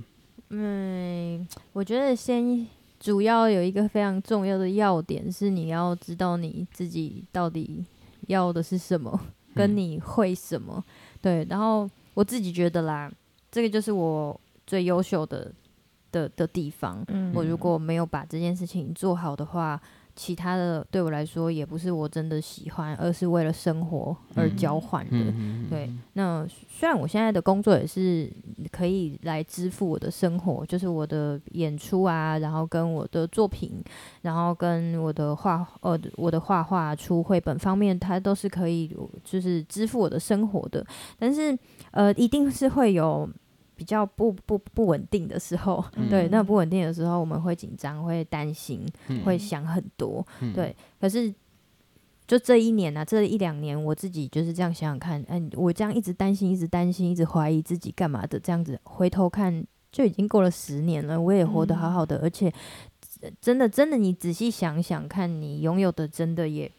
[0.50, 2.66] 嗯，我觉得先
[3.02, 7.86] 主要有一个非常重要的要点是，你要知道你自己到底
[8.28, 9.20] 要的是什么，
[9.54, 10.74] 跟你会什么。
[10.78, 13.12] 嗯、对，然后我自己觉得啦，
[13.52, 15.54] 这个就是我最优秀的
[16.14, 17.04] 的的地方。
[17.10, 19.82] 嗯，我如果没有把这件事情做好的话。
[20.16, 25.12] 其他的对我来说也不是我真的喜欢，而是为了生活而交换的。
[25.14, 28.32] 嗯、对，那虽然我现在的工作也是
[28.72, 33.84] 可以来支付我的生活，就是我的演出啊，然后跟我的作品，
[34.22, 40.86] 然后跟我的画呃我的画画出绘本方面，它都是可以就是支付我的生活的。
[41.18, 41.57] 但是
[41.91, 43.30] 呃，一定是会有。
[43.82, 50.76] 比较不不不稳定的时候，嗯、 对，那不稳定的时候，我们会紧张，会担心，嗯、会想很多，嗯、对。
[51.00, 51.34] 可是，
[52.28, 62.54] 就这一年啊，这一两年，我自己就是这样想想看，嗯，我这样一直担心，一直担心，一直怀疑自己干嘛的，这样子回头看就已经过了十年了，我也活得好好的，嗯、而且
[63.42, 66.72] 真的真的，你仔细想想看，你拥有的真的也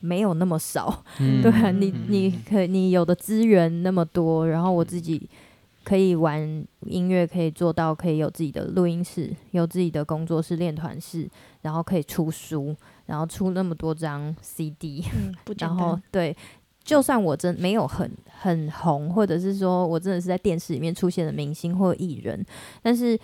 [0.00, 5.30] 没有那么少， 嗯、对啊，你你可你有的资源那么多，然后我自己。
[5.84, 11.28] 可以玩音乐，可以做到可以有自己的录音室，有自己的工作室、练团室，
[11.62, 12.74] 然后可以出书，
[13.06, 16.36] 然后出那么多张 CD，嗯，然后对，
[16.84, 22.44] 就算我真没有很很红，或者是说我真的是在电视里面出现的明星或艺人，
[22.80, 23.18] 但是，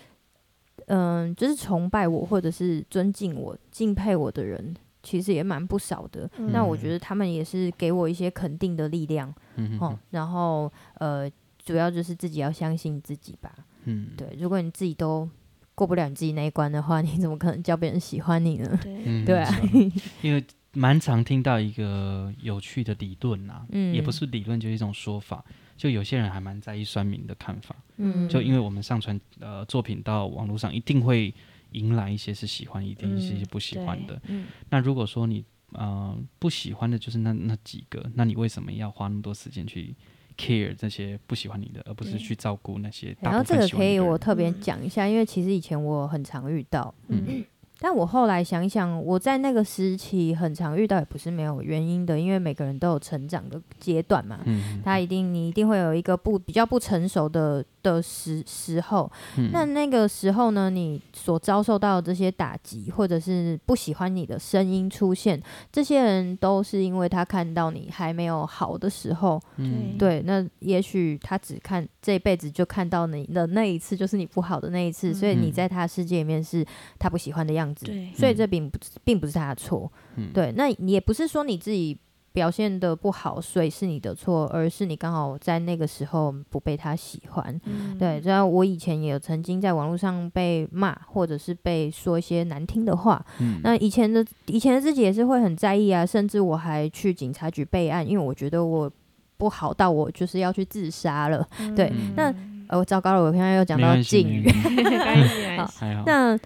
[0.86, 6.28] 嗯，就是崇拜我或者是尊敬我、敬佩我的人，其实也蛮不少的。
[6.38, 11.30] 嗯、那我觉得他们也是给我一些肯定的力量，嗯，嗯，然后呃。
[11.68, 13.54] 主要就是自己要相信自己吧。
[13.84, 15.28] 嗯，对，如果你自己都
[15.74, 18.78] 过不了你自己那一关的话， 你怎么可能叫别人喜欢你呢？
[18.82, 19.54] 对， 嗯、对啊。
[20.22, 20.42] 因为
[20.72, 25.44] 蛮常听到一个有趣的理论呐、啊，嗯，也不是理论，就是一种说法。
[25.76, 27.76] 就有些人还蛮在意酸民的看法。
[27.98, 31.32] 嗯，就因为我们上传呃作品到网络上，一定会
[31.72, 34.18] 迎来一些是喜欢，一定一些是不喜欢的。
[34.26, 39.94] 嗯，那如果说你呃不喜欢的，就是那那几个，那你为什么要花那么多时间去
[40.38, 43.14] ？care 这些不喜欢你的，而不是去照顾那些。
[43.20, 47.44] 然后这个可以我特别讲一下，嗯、因为其实以前我很常遇到，嗯。
[47.80, 54.40] 但我后来想一想，我在那个时期很常遇到，也不是没有原因的，因为每个人都有成长的阶段嘛。
[54.46, 59.10] 嗯，他一定你一定会有一个不比较不成熟的的时时候。
[59.36, 69.40] 嗯，那那个时候呢，你所遭受到的这些打击，或者是不喜欢你的声音出现，这些人都是因为他看到你还没有好的时候。
[69.56, 76.66] 嗯，对，那也许他只看这一辈子就看到你的那一次，就是你不好的那一次，嗯，所以你在他世界里面是
[76.98, 77.67] 他不喜欢的样子。
[77.74, 81.98] 对，所以这并不并不是他的错，嗯、对，那也不是说你自己
[82.30, 88.20] 表现的不好，所以是你的错，而是你刚好在那个时候不被他喜欢，嗯、对。
[88.24, 98.88] 然后我以前也有曾经在网络上被骂，或者是被说一些难听的话，嗯、那以前的以前的自己也是会很在意啊，甚至我还去警察局备案，因为我觉得我
[99.36, 101.92] 不好到我就是要去自杀了，嗯、对。
[102.14, 102.32] 那
[102.68, 104.46] 呃，糟糕了，我现在又讲到禁语，
[105.58, 105.68] 好，
[106.06, 106.38] 那。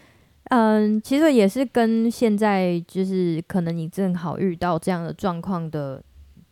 [0.55, 6.03] 嗯，其实也是跟现在就是可能你正好遇到这样的状况的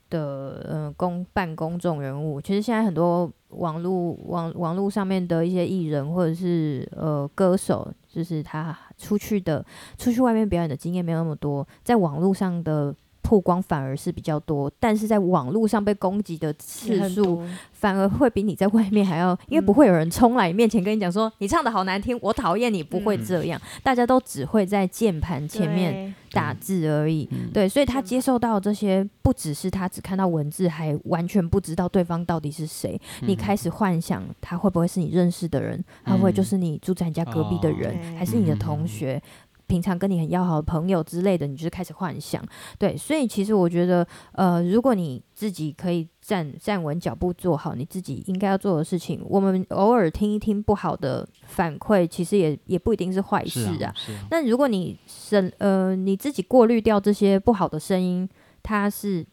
[0.09, 9.62] 的呃公办公众人物，其实现在很多网络网网络上面的一些艺人或者是呃歌手，就是他出去的
[9.98, 12.96] 出去外面表演的经验没有那么多，在网络上的。
[13.31, 27.28] 曝光反而是比较多，但是在网络上被攻击的次数反而会比你在外面还要，因为不会有人冲来你面前跟你讲说你唱的好难听，我讨厌你，不会这样，大家都只会在键盘前面打字而已。
[27.55, 33.01] 对，所以他接受到这些，不只是他只看到文字，还完全不知道对方到底是谁。
[33.20, 39.22] 你开始幻想他会不会是你认识的人，他会不会就是你住在你家隔壁的人，还是你的同学？
[39.71, 42.45] 平常跟你很要好的朋友之类的，你就是开始幻想，
[42.77, 53.95] 对，所以其实我觉得，呃，如果你自己可以站站稳脚步，做好你自己应该要做的事情，我们偶尔听一听不好的反馈，其实也也不一定是坏事啊。
[54.31, 58.29] 那、啊啊、如果你是呃你自己过滤掉这些不好的声音，
[58.64, 59.25] 他是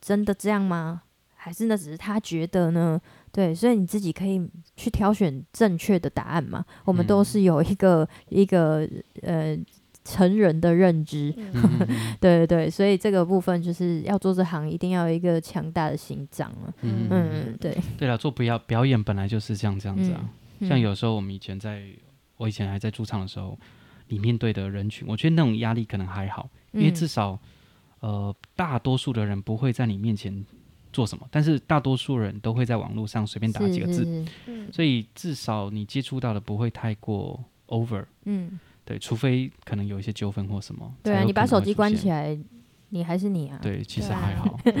[0.00, 1.02] 真的这样吗？
[1.34, 3.00] 还是那只是他觉得呢？
[3.34, 4.40] 对，所以你自己可以
[4.76, 6.64] 去挑选正确的答案嘛。
[6.84, 8.88] 我们都是有一个、嗯、一个
[9.22, 9.58] 呃
[10.04, 11.78] 成人的认知， 嗯、
[12.20, 16.72] 对对对，所以这个部分就是要做这行，一定要有一个强大的心脏了。
[16.82, 17.76] 嗯嗯，对。
[17.98, 20.30] 对了，做表表演本来就是这样这样子啊。
[20.60, 21.82] 嗯、像有时候我们以前在，
[22.36, 23.58] 我以前还在驻唱的时候，
[24.06, 27.36] 你面对的人群，我觉得那种压力可能还好，因为至少
[27.98, 30.46] 呃大多数的人不会在你面前。
[30.94, 31.26] 做什么？
[31.30, 38.04] 但是大多数人都会在网络上随便打几个字，是是是嗯、所以至少你接触到的不会太过 over。
[38.24, 40.94] 嗯，对，除非可能有一些纠纷或什么。
[41.02, 42.38] 对啊，你把手机关起来。
[42.94, 43.58] 你还是你啊？
[43.60, 44.56] 对，其实还好。
[44.62, 44.72] 对，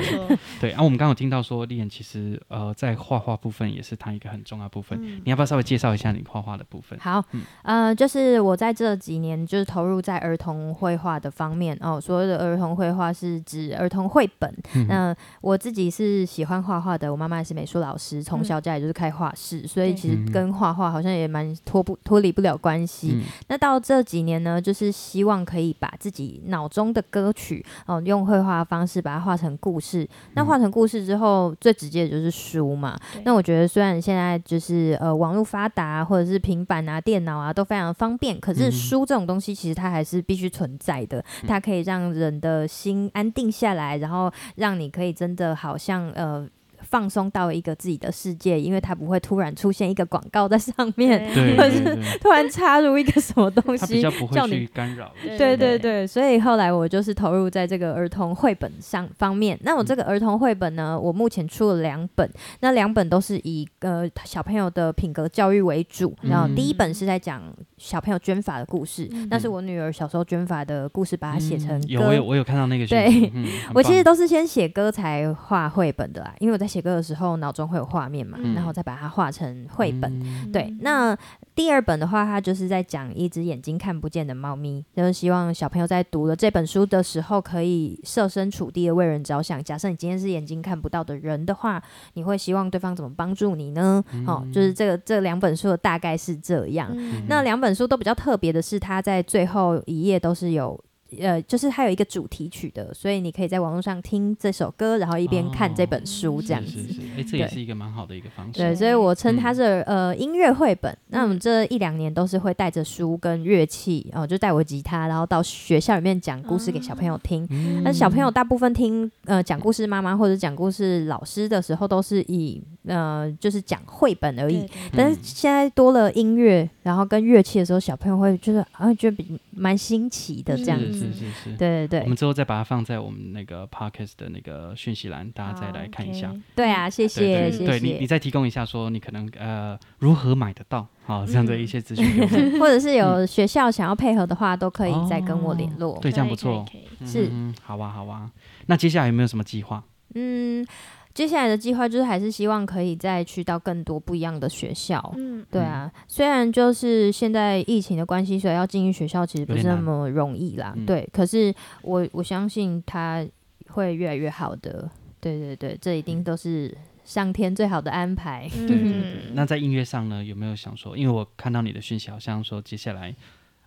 [0.60, 4.96] 对，然后我们刚刚有听到说，立言其实呃，在画画部分也是他一个很重要部分。
[5.02, 6.96] 嗯、你要不要稍微介绍一下你画画的部分？
[7.00, 12.00] 好，嗯、呃，就是我在这几年就是投入在儿童绘画的方面哦。
[12.00, 14.48] 所谓的儿童绘画是指儿童绘本。
[14.76, 23.14] 嗯、那我自己是喜欢画画的，我妈妈也是美术老师，从小家里就是开画室，嗯、所以其实跟画画好像也蛮脱不脱离不了关系。
[23.14, 28.00] 嗯、那到这几年呢，就是希望可以把自己脑中的歌曲哦。
[28.04, 30.08] 用绘画的方式把它画成故事。
[30.34, 32.98] 那画成故事之后，最直接的就是书嘛。
[33.24, 41.24] 那我觉得虽然现在就是呃网络发达，或者是平板啊、电脑啊都非常方便，可是书这种东西其实它还是必须存在的。
[41.46, 46.48] 它可以让人的心安定下来，然后让你可以真的好像呃。
[46.94, 55.12] 放松到一个自己的世界，因为它不会突然出现一个广告在上面，或者是突然插入一个什么东西，比较不会去干扰。
[55.36, 59.58] 对对对，所以后来我就是投入在这个儿童绘本上方面。
[59.64, 62.30] 那我这个儿童绘本呢，我目前出了两本，
[62.60, 66.14] 那两本都是以呃小朋友的品格教育为主。
[66.22, 67.42] 然后第一本是在讲
[67.84, 71.86] 小朋友捐发的故事，那是我女儿小时候捐发的故事，把它写成歌。
[71.88, 72.86] 有我有我有看到那个。
[72.86, 73.32] 对，
[73.74, 76.84] 我其实都是先写歌才画绘本的啦，因为我在写。
[76.84, 80.20] 歌的时候，脑中会有画面嘛，嗯、然后再把它画成绘本。
[80.20, 81.16] 嗯、对，那
[81.54, 89.64] 第二本的话，它就是在讲一只眼睛看不见的猫咪，就是希望小朋友在读了这本书的时候，可以设身处地的为人着想。
[89.64, 91.82] 假设你今天是眼睛看不到的人的话，
[92.12, 94.04] 你会希望对方怎么帮助你呢？
[94.12, 96.90] 嗯、哦，就是这个这两本书的大概是这样。
[96.94, 100.78] 嗯、那两本书都比较特别的是，它在最后一页都是有。
[101.20, 106.76] 呃，就是它有一个主题曲的，所以你可以在网络上听这首歌，然后一边看这本书这样子。
[107.16, 108.58] 哎、哦，这也是一个蛮好的一个方式。
[108.58, 110.96] 对，所以我称它是、嗯、呃音乐绘本。
[111.08, 117.46] 那我们这一两年都是会带着书跟乐器，哦、呃，就带我吉他，然后到学校里面讲故事给小朋友听。
[117.84, 124.58] 那、嗯、小朋友大部分听呃讲故事妈妈或者讲故事老师的时候，都是以呃就是讲绘本而已。
[124.60, 130.92] 对对对，但是现在多了音乐，然后跟乐器的时候，小朋友会觉得啊，觉得比蛮新奇的这样子。
[130.92, 136.34] 是是是，对对对，我们之后再把它放在我们那个 podcast 的那个讯息栏，大家再来看一下。
[136.54, 137.66] 对啊，谢谢，对，谢谢。
[137.66, 142.04] 对你，你再提供一下，说你可能呃如何买得到，好这样的一些资讯，
[142.60, 145.98] 或者是有学校想要配合的话，都可以再跟我联络。
[146.00, 146.64] 对，这样不错，
[147.06, 147.30] 是，
[147.62, 148.30] 好啊，好啊。
[148.66, 149.82] 那接下来有没有什么计划？
[150.14, 150.66] 嗯。
[151.14, 155.14] 接下来的计划就是还是希望可以再去到更多不一样的学校。
[155.16, 160.74] 嗯，对啊，虽然就是现在疫情的关系，所以要进入学校其实不是那么容易啦。
[160.84, 163.24] 对，可是我我相信他
[163.68, 164.90] 会越来越好的。
[165.20, 168.46] 对对对，这一定都是上天最好的安排。
[168.52, 169.02] 对对对。
[169.32, 170.98] 那在音乐上呢，有没有想说？
[170.98, 173.14] 因为我看到你的讯息，好像说接下来。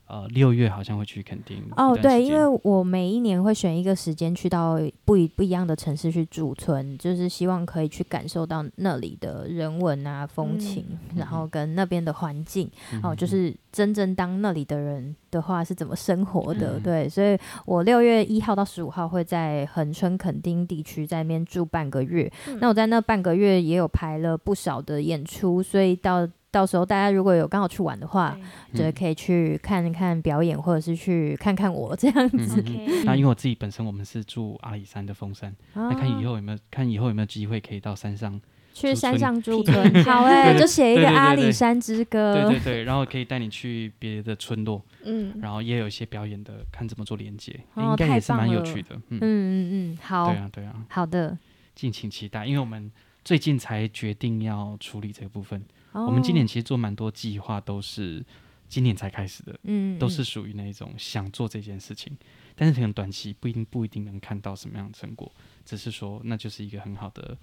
[0.07, 26.25] 呃，六月好像会去垦丁哦，对，因为我每一年会选一个时间去到不一不一样的城市去驻村，就是希望可以去感受到那里的人文啊、风情，嗯、然后跟那边的环境，嗯、哦，就是真正当那里的人的话是怎么生活的，嗯、对，所以我六月一号到十五号会在恒春垦丁地区在那边住半个月，嗯、那我在那半个月也有排了不少的演出，所以到。
[26.49, 28.37] 到时候大家如果有刚好去玩的话，
[28.73, 28.91] 对。
[28.91, 32.63] 就可以去看一看表演，或者是去看看我这样子。
[32.65, 38.39] 嗯、 那因为我自己本身我们是住阿里山的峰山，那、啊、看以后有没有看以后有没有机会可以到山上
[38.73, 39.75] 去山上住村。
[40.05, 42.33] 好哎、欸，就写一个阿里山之歌。
[42.33, 48.95] 对对对，然后可以带你去别的村落，嗯，然后也有一些表演的，看怎么做连接，哦、应该也是蛮有趣的。
[49.09, 49.19] 嗯。
[49.21, 51.37] 嗯嗯，好，对啊对啊，好的，
[51.75, 52.89] 敬请期待，因为我们
[53.25, 55.61] 最近才决定要处理这个部分。
[55.93, 58.23] 我们今年其实做蛮多计划，都是
[58.69, 62.15] 今年才开始的，嗯，都是属于那种想做这件事情，
[62.55, 65.31] 但是可能短期不一定不一定能看到什么样的成果，
[65.65, 67.37] 只是说那就是一个很好的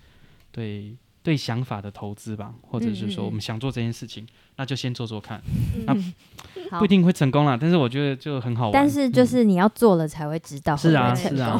[0.52, 5.40] 对对想法的投资吧，或者是说我们想做这件事情，那就先做做看，
[5.86, 5.94] 那
[6.78, 8.72] 不一定会成功啦，但是我觉得就很好玩。
[8.74, 11.58] 但是就是你要做了才会知道， 是啊是啊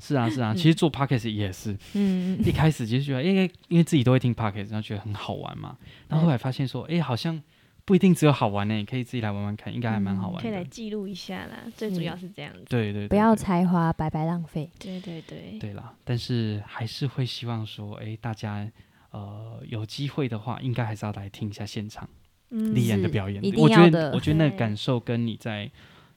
[0.00, 5.76] 是啊是啊，其实做 Podcast 也是，嗯，一开始其实觉得因为因为自己都会听 Podcast，然后觉得很好玩嘛，
[6.08, 7.38] 然后后来发现说，哎，好像
[7.84, 18.66] 不一定只有好玩呢，你可以自己来玩玩看，应该还蛮好玩的，可以来记录一下啦，最主要是这样子，对对，不要才华白白浪费，对对对，对啦，但是还是会希望说，哎，大家。
[19.12, 22.08] 呃，有机会的话，应该还是要来听一下现场
[22.48, 23.42] 立言的表演。
[23.56, 25.70] 我觉得，我觉得那个感受跟你在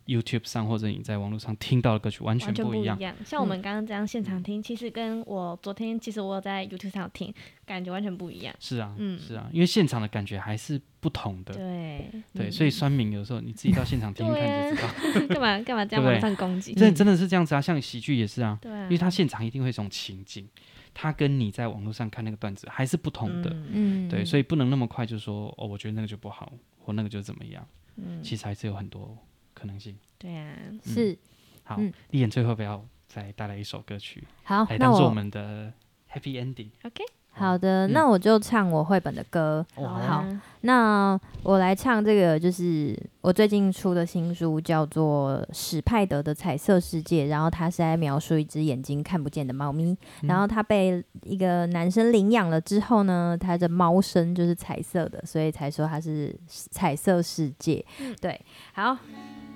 [0.05, 2.97] YouTube 上或者你在网络上听到的歌曲完全不一样。
[3.25, 7.33] 像我们刚刚这样现场听，其实跟我昨天其实我在 YouTube 上听，
[7.65, 8.55] 感觉完全不一样。
[8.59, 11.53] 是啊，嗯，是啊，因为现场的感觉还是不同的。
[11.53, 15.27] 对对，所以酸民有时候你自己到现场听听看就知道。
[15.35, 16.73] 干嘛干嘛这样网上攻击？
[16.75, 18.57] 这真的是这样子啊，像喜剧也是啊。
[18.61, 20.47] 对，因为他现场一定会有一种情景。
[20.95, 27.67] 他跟你在网络上看那个段子还是不同的，嗯，对，所以不能那么快就说哦，我觉得那个就不好，或那个就怎么样，
[27.97, 29.15] 嗯，其实还是有很多
[29.53, 29.95] 可能性。
[30.17, 31.15] 对啊，是。
[31.63, 31.77] 好，
[32.11, 35.73] 立言最后不要再带来一首歌曲，好，来当做我们的
[36.09, 36.69] happy ending。
[36.83, 37.03] OK，
[37.37, 39.65] 好的，嗯、那我就唱我绘本的歌。
[39.75, 40.25] 好，好，
[40.61, 47.25] 那我来唱这个，就是我最近出的新书，叫做《史派德的彩色世界》。
[47.27, 57.85] 然后它是在描述一只眼睛看不见的猫咪，嗯、然后它被一个男生领养了之后呢，它的猫身就是彩色的，所以才说它是彩色世界。
[57.99, 58.39] 嗯、对，
[58.73, 58.97] 好，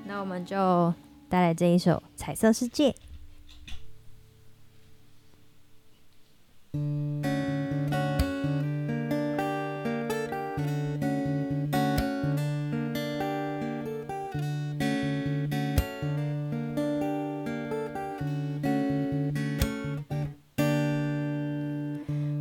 [0.06, 0.94] 那我们就
[1.30, 2.94] 带来这一首《彩色世界》。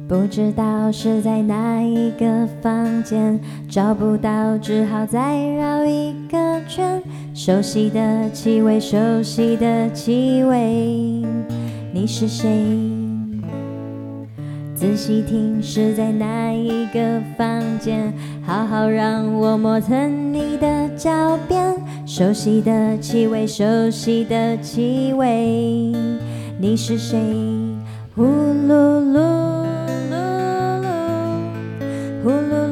[0.09, 3.39] 不知道是在哪一个房间，
[3.69, 7.03] 找不到，只好再绕一个圈。
[7.35, 11.23] 熟悉的气味，熟悉的气味，
[11.93, 12.49] 你是谁？
[14.75, 18.11] 仔细听，是在哪一个房间？
[18.47, 21.77] 好好让我磨蹭你的脚边。
[22.07, 25.93] 熟悉的气味，熟悉的气味，
[26.59, 27.21] 你是谁？
[28.17, 29.68] 呼噜噜。
[32.23, 32.68] 呼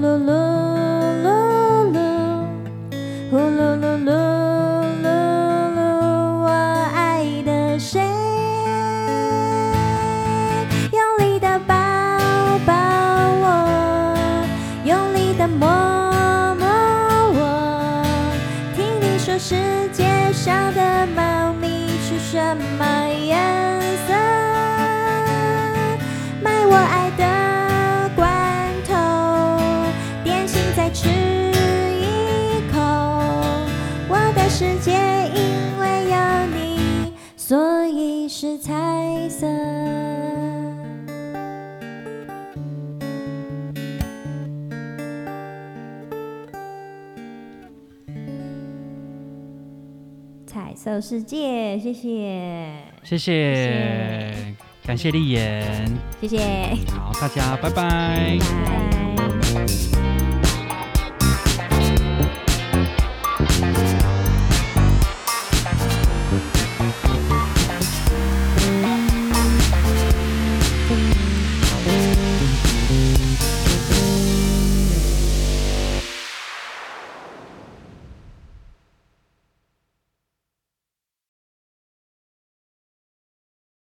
[50.87, 52.71] 色世界，谢谢，
[53.03, 54.55] 谢谢，
[54.87, 55.85] 感谢丽妍，
[56.21, 56.39] 谢谢。
[56.97, 58.39] 好，大家拜拜。
[58.39, 59.06] 拜拜。